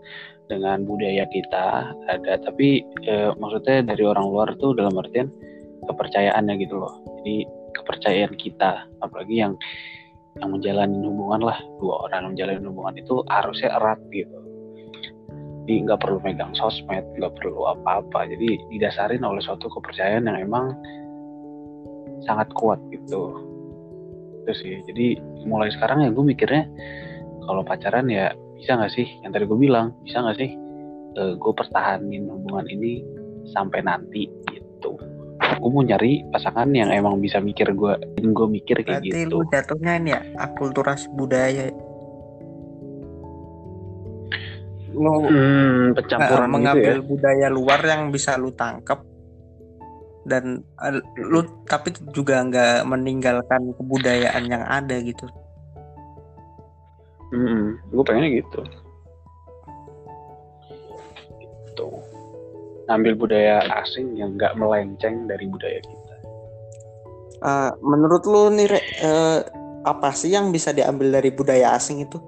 dengan 0.52 0.84
budaya 0.84 1.24
kita 1.32 1.96
ada 2.12 2.34
tapi 2.44 2.84
eh, 3.08 3.32
maksudnya 3.40 3.88
dari 3.88 4.04
orang 4.04 4.28
luar 4.28 4.52
tuh 4.60 4.76
dalam 4.76 4.92
artian 5.00 5.32
kepercayaannya 5.88 6.60
gitu 6.60 6.76
loh. 6.76 6.92
Jadi 7.24 7.48
kepercayaan 7.80 8.36
kita 8.36 8.84
apalagi 9.00 9.40
yang 9.40 9.56
yang 10.40 10.52
menjalani 10.52 10.96
hubungan 11.08 11.48
lah 11.48 11.58
dua 11.80 12.08
orang 12.08 12.36
menjalani 12.36 12.64
hubungan 12.68 12.96
itu 13.00 13.24
harusnya 13.32 13.72
erat 13.80 14.00
gitu. 14.12 14.38
Jadi 15.64 15.88
nggak 15.88 16.00
perlu 16.04 16.20
megang 16.20 16.52
sosmed 16.60 17.06
nggak 17.16 17.34
perlu 17.40 17.72
apa-apa. 17.72 18.28
Jadi 18.28 18.60
didasarin 18.76 19.24
oleh 19.24 19.40
suatu 19.40 19.72
kepercayaan 19.72 20.28
yang 20.28 20.38
emang 20.44 20.76
sangat 22.28 22.52
kuat 22.60 22.80
gitu. 22.92 23.40
Itu 24.44 24.52
sih. 24.52 24.76
Jadi 24.86 25.16
mulai 25.48 25.72
sekarang 25.72 26.04
ya 26.04 26.10
gue 26.12 26.26
mikirnya 26.26 26.68
kalau 27.46 27.62
pacaran 27.66 28.08
ya 28.12 28.36
bisa 28.62 28.78
nggak 28.78 28.94
sih? 28.94 29.08
Yang 29.26 29.32
tadi 29.34 29.46
gue 29.50 29.60
bilang 29.60 29.88
bisa 30.06 30.22
nggak 30.22 30.38
sih? 30.38 30.52
Eh, 31.18 31.34
gue 31.36 31.54
pertahanin 31.58 32.30
hubungan 32.30 32.70
ini 32.70 33.02
sampai 33.50 33.82
nanti 33.82 34.30
gitu. 34.54 35.02
Gue 35.58 35.70
mau 35.74 35.82
nyari 35.82 36.22
pasangan 36.30 36.70
yang 36.70 36.94
emang 36.94 37.18
bisa 37.18 37.42
mikir 37.42 37.74
gue 37.74 37.94
dan 37.98 38.28
gue 38.32 38.48
mikir 38.48 38.86
kayak 38.86 39.02
berarti 39.02 39.26
gitu. 39.26 39.42
lu 39.42 39.50
jatuhnya 39.50 39.94
ini 39.98 40.10
ya 40.14 40.22
akulturasi 40.38 41.10
budaya. 41.18 41.74
Lu 44.94 45.26
hmm, 45.26 45.98
pencampuran 45.98 46.46
gitu 46.46 46.54
mengambil 46.54 46.96
ya 47.02 47.04
budaya 47.04 47.48
luar 47.50 47.82
yang 47.82 48.14
bisa 48.14 48.38
lu 48.38 48.54
tangkap 48.54 49.02
dan 50.22 50.62
eh, 50.86 51.02
lu 51.18 51.42
tapi 51.66 51.98
juga 52.14 52.46
nggak 52.46 52.86
meninggalkan 52.86 53.74
kebudayaan 53.74 54.46
yang 54.46 54.62
ada 54.70 55.02
gitu 55.02 55.26
gue 57.32 58.04
pengennya 58.04 58.44
gitu. 58.44 58.60
Gitu. 61.40 61.88
Ngambil 62.92 63.14
budaya 63.16 63.64
asing 63.80 64.20
yang 64.20 64.36
nggak 64.36 64.56
melenceng 64.60 65.26
dari 65.32 65.48
budaya 65.48 65.80
kita. 65.80 66.16
Eh, 67.42 67.72
menurut 67.82 68.24
lu 68.28 68.52
nih 68.54 68.68
Re, 68.70 68.80
eh, 69.02 69.40
apa 69.88 70.14
sih 70.14 70.36
yang 70.36 70.52
bisa 70.54 70.76
diambil 70.76 71.10
dari 71.10 71.32
budaya 71.32 71.74
asing 71.74 72.04
itu? 72.04 72.20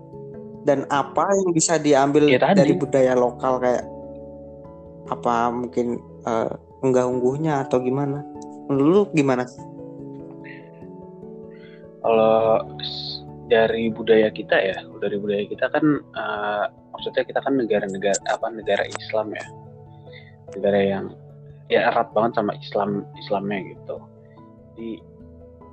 Dan 0.64 0.88
apa 0.88 1.28
yang 1.36 1.51
bisa 1.51 1.76
diambil 1.76 2.32
Ya, 2.32 2.39
tadi. 2.39 2.64
dari 2.64 2.74
budaya 2.74 3.14
lokal 3.14 3.60
kayak 3.60 3.84
apa 5.12 5.51
mungkin 5.51 5.99
eh, 6.24 6.51
unggah-ungguhnya 6.82 7.68
atau 7.68 7.84
gimana? 7.84 8.24
Menurut 8.72 8.88
lu 8.88 9.01
gimana 9.12 9.43
kalau 12.04 12.60
dari 13.52 13.91
budaya 13.91 14.32
kita 14.32 14.56
ya 14.56 14.78
dari 15.04 15.20
budaya 15.20 15.44
kita 15.48 15.68
kan 15.68 15.86
eh, 16.00 16.66
maksudnya 16.96 17.24
kita 17.28 17.39
kan 17.44 17.54
negara-negara 17.60 18.20
apa 18.32 18.48
negara 18.54 18.84
Islam 18.88 19.36
ya. 19.36 19.46
Negara 20.54 20.80
yang 20.80 21.06
ya 21.68 21.89
erat 21.89 22.14
banget 22.14 22.39
sama 22.39 22.52
Islam 22.60 22.89
Islamnya 23.20 23.60
gitu. 23.74 23.98
Jadi 24.74 24.91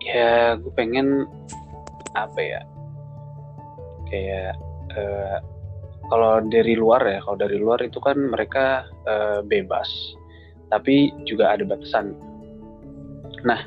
ya 0.00 0.56
gue 0.56 0.72
pengen 0.72 1.28
apa 2.16 2.40
ya 2.40 2.60
kayak 4.10 4.54
eh, 4.96 5.38
kalau 6.10 6.42
dari 6.42 6.74
luar 6.74 7.06
ya 7.06 7.22
kalau 7.22 7.38
dari 7.38 7.56
luar 7.60 7.78
itu 7.84 8.02
kan 8.02 8.18
mereka 8.18 8.88
eh, 9.06 9.40
bebas 9.46 9.88
tapi 10.70 11.14
juga 11.26 11.54
ada 11.54 11.62
batasan. 11.66 12.16
Nah 13.46 13.60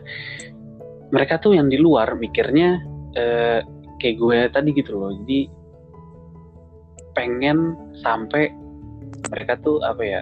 mereka 1.14 1.38
tuh 1.40 1.54
yang 1.56 1.70
di 1.70 1.78
luar 1.78 2.18
mikirnya 2.18 2.82
eh, 3.16 3.62
kayak 4.04 4.20
gue 4.20 4.38
tadi 4.52 4.70
gitu 4.76 4.92
loh. 4.94 5.16
Jadi 5.24 5.48
pengen 7.16 7.78
sampai 8.04 8.52
mereka 9.32 9.56
tuh 9.62 9.80
apa 9.82 10.04
ya 10.04 10.22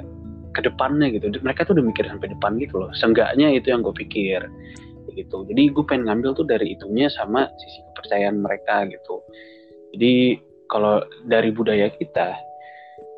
ke 0.53 0.61
depannya 0.61 1.09
gitu. 1.09 1.31
Mereka 1.41 1.65
tuh 1.65 1.73
udah 1.79 1.85
mikir 1.89 2.05
sampai 2.05 2.29
depan 2.29 2.59
gitu 2.59 2.77
loh. 2.77 2.91
Seenggaknya 2.93 3.49
itu 3.49 3.73
yang 3.73 3.81
gue 3.81 3.95
pikir 3.95 4.45
gitu. 5.11 5.43
Jadi 5.43 5.73
gue 5.73 5.83
pengen 5.83 6.07
ngambil 6.07 6.37
tuh 6.37 6.47
dari 6.47 6.71
itunya 6.71 7.11
sama 7.11 7.49
sisi 7.59 7.81
kepercayaan 7.91 8.39
mereka 8.39 8.87
gitu. 8.87 9.19
Jadi 9.91 10.39
kalau 10.71 11.03
dari 11.27 11.51
budaya 11.51 11.91
kita 11.91 12.31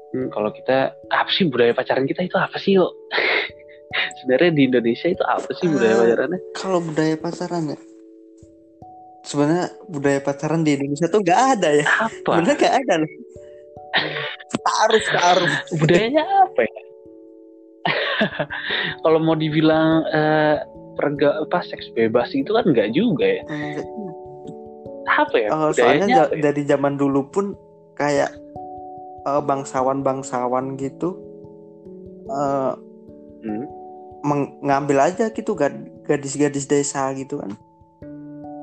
hmm, 0.10 0.34
kalau 0.34 0.50
kita 0.50 0.90
apa 1.14 1.30
sih 1.30 1.46
budaya 1.46 1.70
pacaran 1.74 2.10
kita 2.10 2.26
itu 2.26 2.34
apa 2.34 2.58
sih 2.58 2.78
yuk? 2.78 2.90
Sebenarnya 4.18 4.52
di 4.58 4.62
Indonesia 4.66 5.06
itu 5.06 5.22
apa 5.22 5.50
sih 5.54 5.70
budaya 5.70 5.94
Ah. 5.94 6.02
pacarannya? 6.02 6.40
Kalau 6.58 6.80
budaya 6.82 7.14
pacaran 7.14 7.64
ya, 7.70 7.78
sebenarnya 9.24 9.72
budaya 9.88 10.20
pacaran 10.20 10.62
di 10.62 10.76
Indonesia 10.76 11.08
tuh 11.08 11.20
nggak 11.20 11.42
ada 11.54 11.70
ya. 11.74 11.86
apa 11.88 12.32
Bener 12.38 12.54
nggak 12.54 12.76
ada 12.78 12.94
loh. 13.00 13.12
Taruh, 14.54 15.04
taruh. 15.12 15.54
budayanya 15.76 16.24
apa 16.42 16.62
ya 16.62 16.82
kalau 19.04 19.20
mau 19.20 19.34
dibilang 19.34 20.02
eh, 20.08 20.58
perga 20.94 21.42
apa 21.42 21.62
seks 21.62 21.92
bebas 21.92 22.32
itu 22.32 22.50
kan 22.50 22.66
nggak 22.66 22.90
juga 22.92 23.26
ya 23.28 23.44
apa 25.06 25.36
ya 25.36 25.50
Eh, 25.52 25.72
soalnya 25.74 26.06
apa 26.26 26.34
ya? 26.34 26.42
dari 26.42 26.64
zaman 26.64 26.96
dulu 26.96 27.28
pun 27.28 27.46
kayak 27.94 28.32
eh, 29.24 29.42
bangsawan-bangsawan 29.42 30.76
gitu 30.76 31.18
eh, 32.26 32.74
Hmm. 33.44 33.68
mengambil 34.24 35.04
aja 35.04 35.28
gitu 35.28 35.52
gad- 35.52 35.84
gadis-gadis 36.08 36.64
desa 36.64 37.12
gitu 37.12 37.44
kan. 37.44 37.52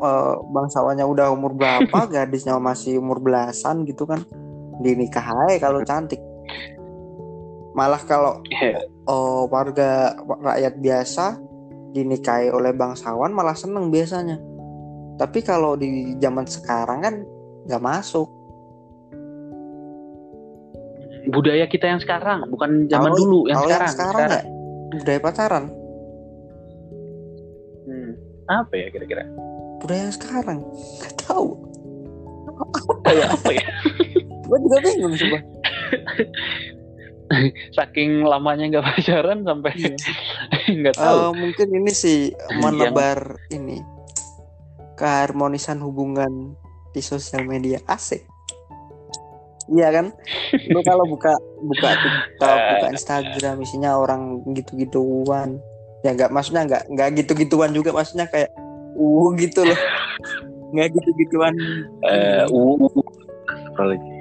Eh, 0.01 0.35
bangsawannya 0.49 1.05
udah 1.05 1.29
umur 1.29 1.53
berapa, 1.53 1.93
gadisnya 2.15 2.57
masih 2.57 2.97
umur 2.97 3.21
belasan 3.21 3.85
gitu 3.85 4.09
kan. 4.09 4.25
Dinikah 4.81 5.45
aja 5.45 5.61
kalau 5.61 5.85
cantik. 5.85 6.17
Malah 7.77 8.01
kalau 8.09 8.41
eh, 8.49 8.81
warga 9.53 10.17
rakyat 10.25 10.75
biasa 10.81 11.37
dinikahi 11.93 12.49
oleh 12.49 12.73
bangsawan 12.73 13.29
malah 13.29 13.53
seneng 13.53 13.93
biasanya. 13.93 14.41
Tapi 15.21 15.45
kalau 15.45 15.77
di 15.77 16.17
zaman 16.17 16.49
sekarang 16.49 16.99
kan 17.05 17.15
nggak 17.69 17.85
masuk. 17.85 18.29
budaya 21.31 21.63
kita 21.69 21.87
yang 21.87 22.01
sekarang 22.03 22.43
bukan 22.51 22.89
zaman 22.91 23.13
Kalau- 23.13 23.21
dulu 23.23 23.41
yang 23.47 23.61
kalau 23.63 23.69
sekarang 23.71 23.93
sekarang 23.93 24.21
ya 24.27 24.43
budaya 24.91 25.21
pacaran, 25.23 25.65
Hmm. 27.87 28.11
apa 28.51 28.75
ya 28.75 28.87
kira-kira 28.91 29.29
budaya 29.81 30.07
yang 30.07 30.14
sekarang 30.14 30.59
nggak 31.01 31.14
tahu. 31.18 31.57
Apa 32.61 33.11
ya? 33.11 33.26
apa 33.33 33.51
ya 33.51 33.64
Gue 34.51 34.59
juga 34.61 34.76
bingung 34.83 35.14
coba. 35.16 35.39
saking 37.78 38.26
lamanya 38.26 38.64
nggak 38.68 38.85
pacaran 38.85 39.47
sampai 39.47 39.70
Iya. 39.78 39.95
nggak 40.83 40.97
tahu 40.99 41.18
Eh, 41.20 41.33
mungkin 41.39 41.68
ini 41.72 41.93
sih 41.95 42.18
Yang- 42.35 42.59
menebar 42.59 43.18
ini 43.49 43.78
keharmonisan 44.99 45.78
hubungan 45.81 46.53
di 46.91 47.01
sosial 47.01 47.47
media 47.47 47.78
asik. 47.87 48.26
Iya 49.70 49.89
kan? 49.95 50.07
Lu 50.68 50.83
kalau 50.83 51.07
buka 51.07 51.31
buka 51.62 51.89
TikTok, 51.95 52.59
buka 52.74 52.87
Instagram 52.91 53.57
isinya 53.62 53.95
orang 53.95 54.43
gitu-gituan. 54.51 55.62
Ya 56.03 56.12
nggak 56.12 56.28
maksudnya 56.28 56.66
nggak 56.66 56.83
nggak 56.91 57.09
gitu-gituan 57.16 57.70
juga 57.70 57.95
maksudnya 57.95 58.26
kayak 58.26 58.51
uh 59.01 59.27
gitu 59.41 59.65
loh. 59.65 59.81
Nggak 60.77 60.89
gitu-gituan. 61.01 61.55
Eh, 62.05 62.45
uh, 62.45 62.77
uh, 62.77 62.85
uh. 62.85 63.07
Astagfirullahaladzim. 63.49 64.19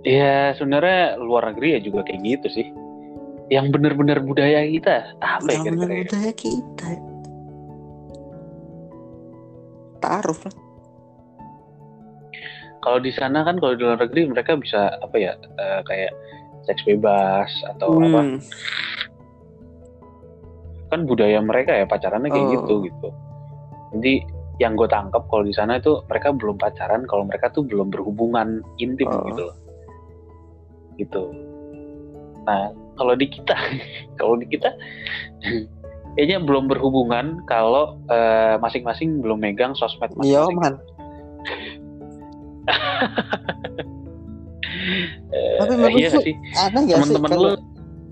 Ya 0.00 0.56
sebenarnya 0.56 1.20
luar 1.20 1.52
negeri 1.52 1.76
ya 1.76 1.80
juga 1.84 2.02
kayak 2.08 2.20
gitu 2.24 2.48
sih. 2.60 2.66
Yang 3.50 3.66
benar-benar 3.78 4.22
budaya 4.22 4.62
kita 4.66 5.14
apa 5.20 5.48
ya 5.50 5.60
Yang 5.62 5.76
ya? 5.76 5.86
budaya 6.06 6.32
kita. 6.34 6.88
Taruh 10.00 10.40
lah. 10.48 10.54
Kalau 12.80 12.98
di 13.04 13.12
sana 13.12 13.44
kan 13.44 13.60
kalau 13.60 13.76
di 13.76 13.84
luar 13.84 14.00
negeri 14.00 14.32
mereka 14.32 14.56
bisa 14.56 14.96
apa 15.04 15.16
ya 15.20 15.36
eh, 15.36 15.80
kayak 15.84 16.12
seks 16.64 16.80
bebas 16.88 17.50
atau 17.76 18.00
apa 18.00 18.20
Hmm. 18.24 18.38
Kan 20.90 21.06
budaya 21.06 21.38
mereka 21.38 21.72
ya 21.72 21.86
pacarannya 21.86 22.28
kayak 22.28 22.44
Oh. 22.44 22.52
gitu 22.58 22.74
gitu. 22.86 23.08
Jadi 23.94 24.12
yang 24.58 24.76
gue 24.76 24.86
tangkap 24.86 25.24
kalau 25.26 25.40
di 25.40 25.54
sana 25.54 25.78
itu 25.78 26.02
mereka 26.04 26.34
belum 26.34 26.58
pacaran 26.58 27.08
kalau 27.08 27.24
mereka 27.24 27.48
tuh 27.48 27.64
belum 27.64 27.88
berhubungan 27.88 28.60
intim 28.76 29.08
Oh. 29.08 29.24
gitu 29.24 29.42
loh. 29.48 29.56
Gitu. 30.96 31.22
Nah 32.44 32.68
kalau 32.94 33.14
di 33.14 33.26
kita 33.26 33.54
kalau 34.20 34.34
di 34.36 34.46
kita 34.46 34.74
kayaknya 36.12 36.42
belum 36.42 36.66
berhubungan 36.66 37.40
kalau 37.46 37.96
eh, 38.10 38.58
masing-masing 38.58 39.22
belum 39.22 39.38
megang 39.38 39.72
sosmed 39.72 40.10
Iya 40.20 40.44
masing-masing. 40.44 40.58
man. 40.58 40.74
Eh, 45.30 45.58
Tapi 45.58 45.72
menurut 45.78 45.98
iya 45.98 46.08
sih 46.10 46.22
sih 46.26 46.34
teman-teman 46.98 47.30
kalau 47.30 47.42
lu 47.54 47.54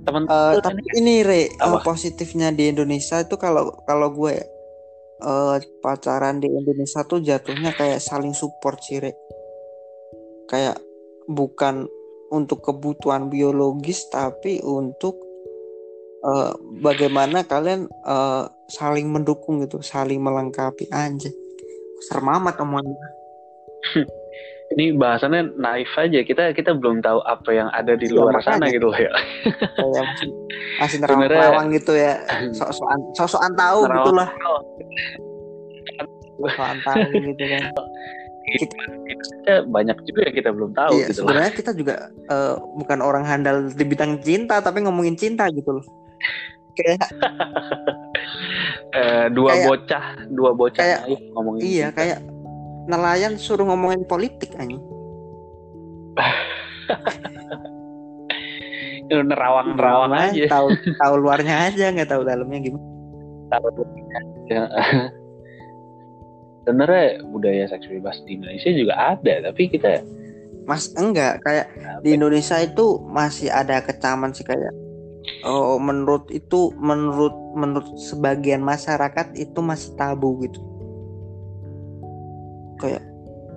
teman 0.06 0.24
Eh, 0.28 0.52
lu 0.56 0.60
tapi 0.60 0.82
ini 0.98 1.22
re 1.24 1.48
eh, 1.48 1.50
Apa? 1.58 1.80
positifnya 1.82 2.52
di 2.52 2.70
Indonesia 2.70 3.22
itu 3.22 3.34
kalau 3.40 3.72
kalau 3.86 4.12
gue 4.12 4.34
eh, 5.22 5.56
pacaran 5.80 6.42
di 6.42 6.48
Indonesia 6.50 7.02
tuh 7.06 7.22
jatuhnya 7.22 7.72
kayak 7.74 8.02
saling 8.02 8.34
support 8.36 8.82
sih 8.84 9.00
re. 9.00 9.12
Kayak 10.48 10.80
bukan 11.28 11.88
untuk 12.28 12.60
kebutuhan 12.64 13.32
biologis 13.32 14.08
tapi 14.12 14.60
untuk 14.60 15.16
eh, 16.24 16.52
bagaimana 16.84 17.46
kalian 17.48 17.88
eh, 17.88 18.44
saling 18.68 19.08
mendukung 19.08 19.64
gitu 19.64 19.80
saling 19.80 20.20
melengkapi 20.20 20.90
anjay. 20.92 21.32
Serem 21.98 22.30
amat 22.30 22.62
omongannya 22.62 23.10
ini 24.70 24.92
bahasannya 24.92 25.56
naif 25.56 25.88
aja. 25.94 26.20
Kita 26.20 26.52
kita 26.52 26.72
belum 26.72 27.00
tahu 27.00 27.18
apa 27.22 27.50
yang 27.50 27.68
ada 27.70 27.92
di 27.92 28.06
Iya, 28.06 28.14
luar 28.14 28.36
makanya. 28.36 28.48
sana 28.52 28.64
gitu 28.68 28.86
loh 28.88 28.98
ya. 28.98 29.12
Kayak 29.74 30.04
masih 30.04 30.28
masih 30.78 30.96
Sebenarnya- 30.98 31.40
nerawang 31.40 31.68
gitu 31.72 31.92
ya. 31.92 32.14
Sok-sokan 32.52 32.98
sok-sokan 33.12 33.52
tahu 33.54 33.80
gitu 33.84 34.10
lah 34.12 34.28
sok-sokan 36.38 36.78
tahu 36.82 37.00
gitu 37.26 37.44
kan. 37.46 37.64
Indonesia 38.48 39.54
banyak 39.68 39.98
juga 40.04 40.20
yang 40.24 40.34
kita 40.34 40.50
belum 40.50 40.70
tahu 40.72 40.92
Iya, 40.94 41.06
gitu 41.06 41.20
sebenarnya 41.20 41.52
kita 41.52 41.70
juga 41.72 41.94
eh, 42.08 42.54
bukan 42.74 42.98
orang 42.98 43.20
handal 43.22 43.68
di 43.68 43.84
bidang 43.84 44.20
cinta, 44.20 44.56
tapi 44.58 44.80
ngomongin 44.80 45.14
cinta 45.14 45.44
gitu 45.48 45.68
loh. 45.74 45.84
Kayak 46.74 47.08
Eh, 48.88 49.26
dua 49.30 49.52
Kayak- 49.52 49.66
bocah 49.68 50.04
dua 50.28 50.50
bocah 50.52 50.80
kayak- 50.80 51.04
ngomongin 51.30 51.60
iya, 51.62 51.86
cinta. 51.86 51.96
kayak 51.98 52.18
nelayan 52.88 53.36
suruh 53.36 53.68
ngomongin 53.68 54.02
politik 54.08 54.56
anjing. 54.56 54.80
Lu 59.08 59.24
nerawang 59.24 59.72
nerawang 59.72 60.12
aja 60.12 60.44
Tahu 60.52 60.68
tahu 61.00 61.14
luarnya 61.16 61.70
aja, 61.70 61.88
nggak 61.92 62.10
tahu 62.12 62.28
dalamnya 62.28 62.60
gimana. 62.60 62.84
tahu 63.48 63.64
ya. 64.52 64.68
sebenarnya 66.68 67.24
budaya 67.32 67.64
seks 67.64 67.88
bebas 67.88 68.20
di 68.28 68.36
Indonesia 68.36 68.68
juga 68.76 69.16
ada 69.16 69.48
tapi 69.48 69.72
kita 69.72 70.04
Mas 70.68 70.92
enggak, 71.00 71.40
kayak 71.40 71.72
di 72.04 72.12
Indonesia 72.12 72.60
itu 72.60 73.00
masih 73.08 73.48
ada 73.48 73.80
kecaman 73.80 74.36
sih 74.36 74.44
kayak 74.44 74.68
oh 75.48 75.80
menurut 75.80 76.28
itu 76.28 76.76
menurut 76.76 77.32
menurut 77.56 77.88
sebagian 77.96 78.60
masyarakat 78.60 79.32
itu 79.40 79.64
masih 79.64 79.96
tabu 79.96 80.36
gitu. 80.44 80.60
Kayak 82.78 83.02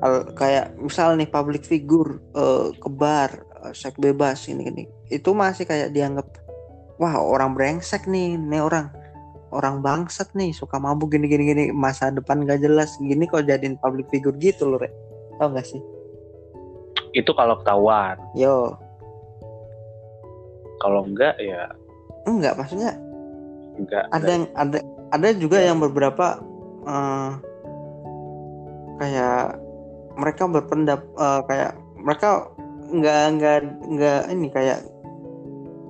al- 0.01 0.29
kayak 0.33 0.73
misal 0.81 1.13
nih 1.15 1.29
public 1.29 1.63
figure 1.63 2.17
eh, 2.33 2.73
kebar 2.81 3.29
eh, 3.69 3.73
seks 3.73 4.01
bebas 4.01 4.49
ini 4.49 4.67
ini 4.67 4.83
itu 5.13 5.29
masih 5.31 5.69
kayak 5.69 5.93
dianggap 5.93 6.25
wah 6.97 7.17
orang 7.21 7.53
brengsek 7.53 8.09
nih 8.09 8.37
nih 8.37 8.61
orang 8.61 8.89
orang 9.51 9.83
bangsat 9.83 10.31
nih 10.31 10.55
suka 10.55 10.79
mabuk 10.79 11.11
gini 11.11 11.27
gini 11.27 11.43
gini 11.43 11.63
masa 11.75 12.09
depan 12.09 12.47
gak 12.47 12.63
jelas. 12.63 12.95
Gini 12.97 13.27
kok 13.27 13.43
jadiin 13.43 13.75
public 13.77 14.07
figure 14.07 14.35
gitu 14.39 14.71
loh 14.71 14.79
re 14.79 14.89
tau 15.37 15.51
gak 15.51 15.67
sih? 15.67 15.81
Itu 17.11 17.35
kalau 17.35 17.59
ketahuan. 17.59 18.15
Yo. 18.33 18.79
Kalau 20.79 21.03
enggak 21.03 21.35
ya. 21.37 21.67
Enggak 22.23 22.55
maksudnya 22.55 22.95
enggak 23.81 24.05
ada 24.13 24.29
yang 24.29 24.45
ada 24.53 24.79
ada 25.11 25.27
juga 25.35 25.57
yang 25.59 25.77
beberapa 25.81 26.39
eh, 26.87 27.31
kayak 29.01 29.57
mereka 30.13 30.45
berpendap 30.45 31.01
eh, 31.17 31.41
kayak 31.49 31.71
mereka 31.97 32.29
nggak 32.91 33.21
nggak 33.39 33.57
nggak 33.97 34.21
ini 34.29 34.47
kayak 34.53 34.79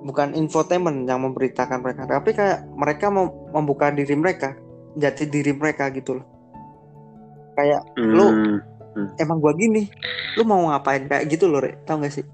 bukan 0.07 0.34
infotainment 0.34 1.05
yang 1.05 1.22
memberitakan 1.22 1.84
mereka 1.84 2.07
tapi 2.07 2.32
kayak 2.32 2.64
mereka 2.74 3.12
mau 3.12 3.30
membuka 3.51 3.91
diri 3.91 4.16
mereka 4.16 4.55
jati 4.95 5.28
diri 5.28 5.51
mereka 5.53 5.91
gitu 5.91 6.22
loh 6.22 6.26
kayak 7.59 7.84
lu 7.99 8.28
Hmm, 8.91 9.07
hmm. 9.07 9.24
emang 9.24 9.39
gua 9.39 9.53
gini 9.55 9.88
lu 10.36 10.43
mau 10.43 10.68
ngapain 10.68 11.07
kayak 11.07 11.28
gitu 11.32 11.47
loh 11.47 11.64
Re? 11.64 11.80
tau 11.88 11.99
gak 11.99 12.12
sih 12.12 12.26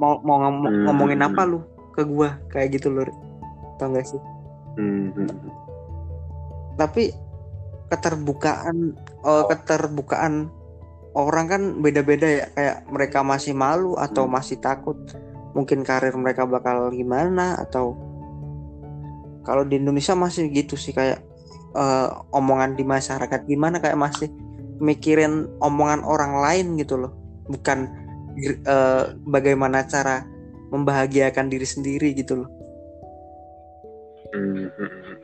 mau 0.00 0.16
mau 0.24 0.40
ngom 0.40 0.64
hmm. 0.64 0.84
ngomongin 0.88 1.20
apa 1.20 1.44
lu 1.44 1.60
ke 1.92 2.02
gua 2.08 2.40
kayak 2.48 2.80
gitu 2.80 2.88
loh 2.88 3.04
Re? 3.04 3.14
tau 3.76 3.92
gak 3.92 4.06
sih 4.08 4.20
hmm. 4.80 5.28
tapi 6.80 7.12
keterbukaan 7.92 8.96
oh, 9.20 9.44
keterbukaan 9.52 10.48
orang 11.12 11.46
kan 11.48 11.62
beda-beda 11.84 12.24
ya. 12.24 12.44
Kayak 12.56 12.76
mereka 12.88 13.18
masih 13.20 13.52
malu 13.52 14.00
atau 14.00 14.24
hmm. 14.24 14.32
masih 14.32 14.56
takut 14.58 14.96
mungkin 15.52 15.84
karir 15.84 16.16
mereka 16.16 16.48
bakal 16.48 16.88
gimana 16.88 17.60
atau 17.60 17.92
kalau 19.44 19.68
di 19.68 19.76
Indonesia 19.76 20.16
masih 20.16 20.48
gitu 20.48 20.80
sih 20.80 20.96
kayak 20.96 21.20
uh, 21.76 22.24
omongan 22.32 22.72
di 22.72 22.88
masyarakat 22.88 23.44
gimana 23.44 23.82
kayak 23.84 24.00
masih 24.00 24.32
mikirin 24.80 25.52
omongan 25.60 26.00
orang 26.08 26.40
lain 26.40 26.66
gitu 26.80 26.96
loh. 26.96 27.12
Bukan 27.52 27.78
uh, 28.64 29.12
bagaimana 29.28 29.84
cara 29.84 30.24
membahagiakan 30.72 31.52
diri 31.52 31.68
sendiri 31.68 32.16
gitu 32.16 32.42
loh. 32.42 32.50
Hmm, 34.32 34.72
hmm, 34.72 34.88
hmm. 34.88 35.16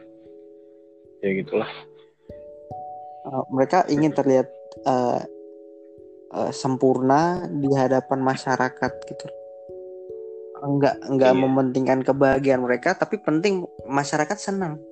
ya 1.25 1.31
gitulah 1.41 1.88
uh, 3.29 3.45
mereka 3.53 3.85
ingin 3.93 4.13
terlihat 4.17 4.49
uh, 4.89 5.21
uh, 6.33 6.51
sempurna 6.53 7.45
di 7.49 7.69
hadapan 7.77 8.25
masyarakat 8.25 8.93
gitu 9.05 9.27
enggak 10.59 10.99
enggak 11.07 11.33
iya. 11.35 11.39
mementingkan 11.39 12.01
kebahagiaan 12.03 12.67
mereka 12.67 12.99
tapi 12.99 13.23
penting 13.23 13.63
masyarakat 13.87 14.35
senang 14.35 14.83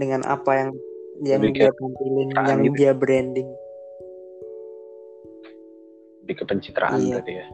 dengan 0.00 0.24
apa 0.24 0.50
yang 0.56 0.70
yang 1.22 1.42
dia 1.52 1.70
tampilin 1.70 2.28
yang 2.32 2.62
gitu. 2.64 2.74
dia 2.80 2.92
branding 2.96 3.48
lebih 6.24 6.34
ke 6.40 6.44
pencitraan 6.48 6.98
iya. 7.04 7.20
berarti 7.20 7.32
ya 7.36 7.46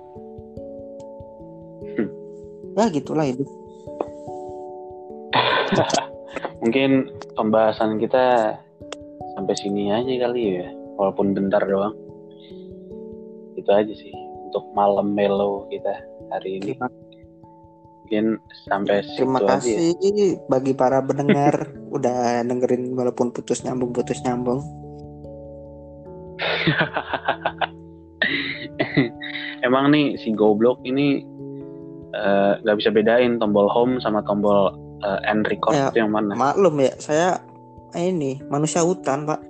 hmm. 1.99 2.09
ya 2.79 2.85
gitulah 2.95 3.27
itu 3.27 3.45
mungkin 6.63 7.11
pembahasan 7.35 7.99
kita 7.99 8.55
sampai 9.41 9.57
sini 9.57 9.89
aja 9.89 10.29
kali 10.29 10.61
ya 10.61 10.69
walaupun 11.01 11.33
bentar 11.33 11.65
doang 11.65 11.97
itu 13.57 13.73
aja 13.73 13.89
sih 13.97 14.13
untuk 14.53 14.69
malam 14.77 15.17
melo 15.17 15.65
kita 15.73 15.97
hari 16.29 16.61
ini 16.61 16.77
mungkin 18.05 18.37
sampai 18.69 19.01
terima 19.17 19.41
kasih 19.41 19.97
ya. 19.97 20.37
bagi 20.45 20.77
para 20.77 21.01
pendengar 21.01 21.73
udah 21.97 22.45
dengerin 22.45 22.93
walaupun 22.93 23.33
putus 23.33 23.65
nyambung 23.65 23.97
putus 23.97 24.21
nyambung 24.29 24.61
emang 29.65 29.89
nih 29.89 30.21
si 30.21 30.37
goblok 30.37 30.85
ini 30.85 31.25
eh, 32.13 32.53
nggak 32.61 32.77
uh, 32.77 32.79
bisa 32.79 32.93
bedain 32.93 33.41
tombol 33.41 33.73
home 33.73 34.05
sama 34.05 34.21
tombol 34.29 34.77
uh, 35.01 35.21
end 35.25 35.49
record 35.49 35.77
ya, 35.77 35.89
itu 35.89 36.05
yang 36.05 36.13
mana? 36.13 36.37
Maklum 36.37 36.77
ya, 36.81 36.93
saya 37.01 37.41
ini 37.99 38.43
manusia 38.51 38.83
hutan 38.85 39.27
pak. 39.27 39.41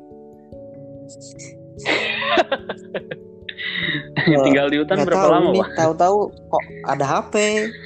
Tinggal 4.47 4.71
di 4.71 4.79
hutan 4.81 5.03
berapa 5.05 5.17
tahu 5.17 5.33
lama 5.33 5.51
pak? 5.65 5.69
Tahu-tahu 5.77 6.17
kok 6.31 6.65
ada 6.87 7.05
HP, 7.05 7.35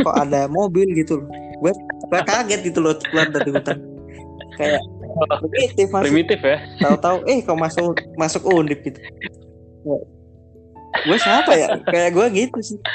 kok 0.03 0.15
ada 0.15 0.41
mobil 0.51 0.87
gitu 0.95 1.23
loh. 1.23 1.29
Gue, 1.63 1.73
gue 2.11 2.21
kaget 2.27 2.61
gitu 2.69 2.79
loh 2.85 2.95
keluar 2.99 3.31
dari 3.33 3.51
hutan. 3.51 3.79
Kayak 4.55 4.83
primitif 5.41 5.87
masuk. 5.91 6.05
Primitif 6.11 6.41
ya. 6.43 6.59
Tahu-tahu 6.83 7.17
eh 7.31 7.39
kok 7.43 7.59
masuk 7.59 7.97
masuk 8.19 8.43
undip 8.47 8.83
gitu 8.83 9.01
gue 11.03 11.19
siapa 11.19 11.53
ya 11.59 11.69
kayak 11.83 12.15
gue 12.15 12.27
gitu 12.47 12.61
sih 12.63 12.81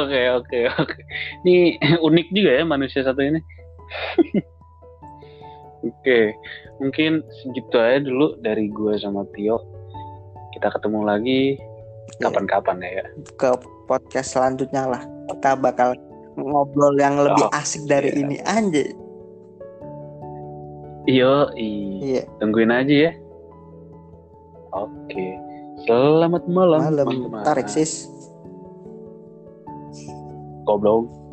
Oke 0.00 0.20
oke 0.32 0.58
oke. 0.72 0.96
Ini 1.44 1.76
unik 2.00 2.32
juga 2.32 2.50
ya 2.56 2.64
manusia 2.64 3.04
satu 3.04 3.20
ini. 3.20 3.44
Oke, 5.84 6.32
mungkin 6.80 7.20
segitu 7.44 7.76
aja 7.76 8.00
dulu 8.00 8.40
dari 8.40 8.72
gue 8.72 8.96
sama 8.96 9.28
Tio. 9.36 9.60
Kita 10.56 10.72
ketemu 10.72 11.04
lagi 11.04 11.60
iya. 11.60 12.22
kapan-kapan 12.24 12.80
ya. 12.80 13.04
Ke 13.36 13.52
podcast 13.84 14.32
selanjutnya 14.32 14.88
lah. 14.88 15.02
Kita 15.28 15.60
bakal 15.60 15.92
ngobrol 16.40 16.96
yang 16.96 17.20
lebih 17.20 17.46
oh, 17.46 17.52
asik 17.52 17.84
dari 17.84 18.16
iya. 18.16 18.20
ini 18.24 18.36
anjir. 18.48 18.88
Iyo, 21.04 21.52
iya. 21.60 22.24
Tungguin 22.40 22.72
aja 22.72 22.94
ya. 23.10 23.12
Oke. 24.72 25.26
Selamat 25.84 26.48
malam. 26.48 26.80
Malam. 26.80 27.44
Tarik 27.44 27.68
sis. 27.68 28.08
Goblok. 30.64 31.23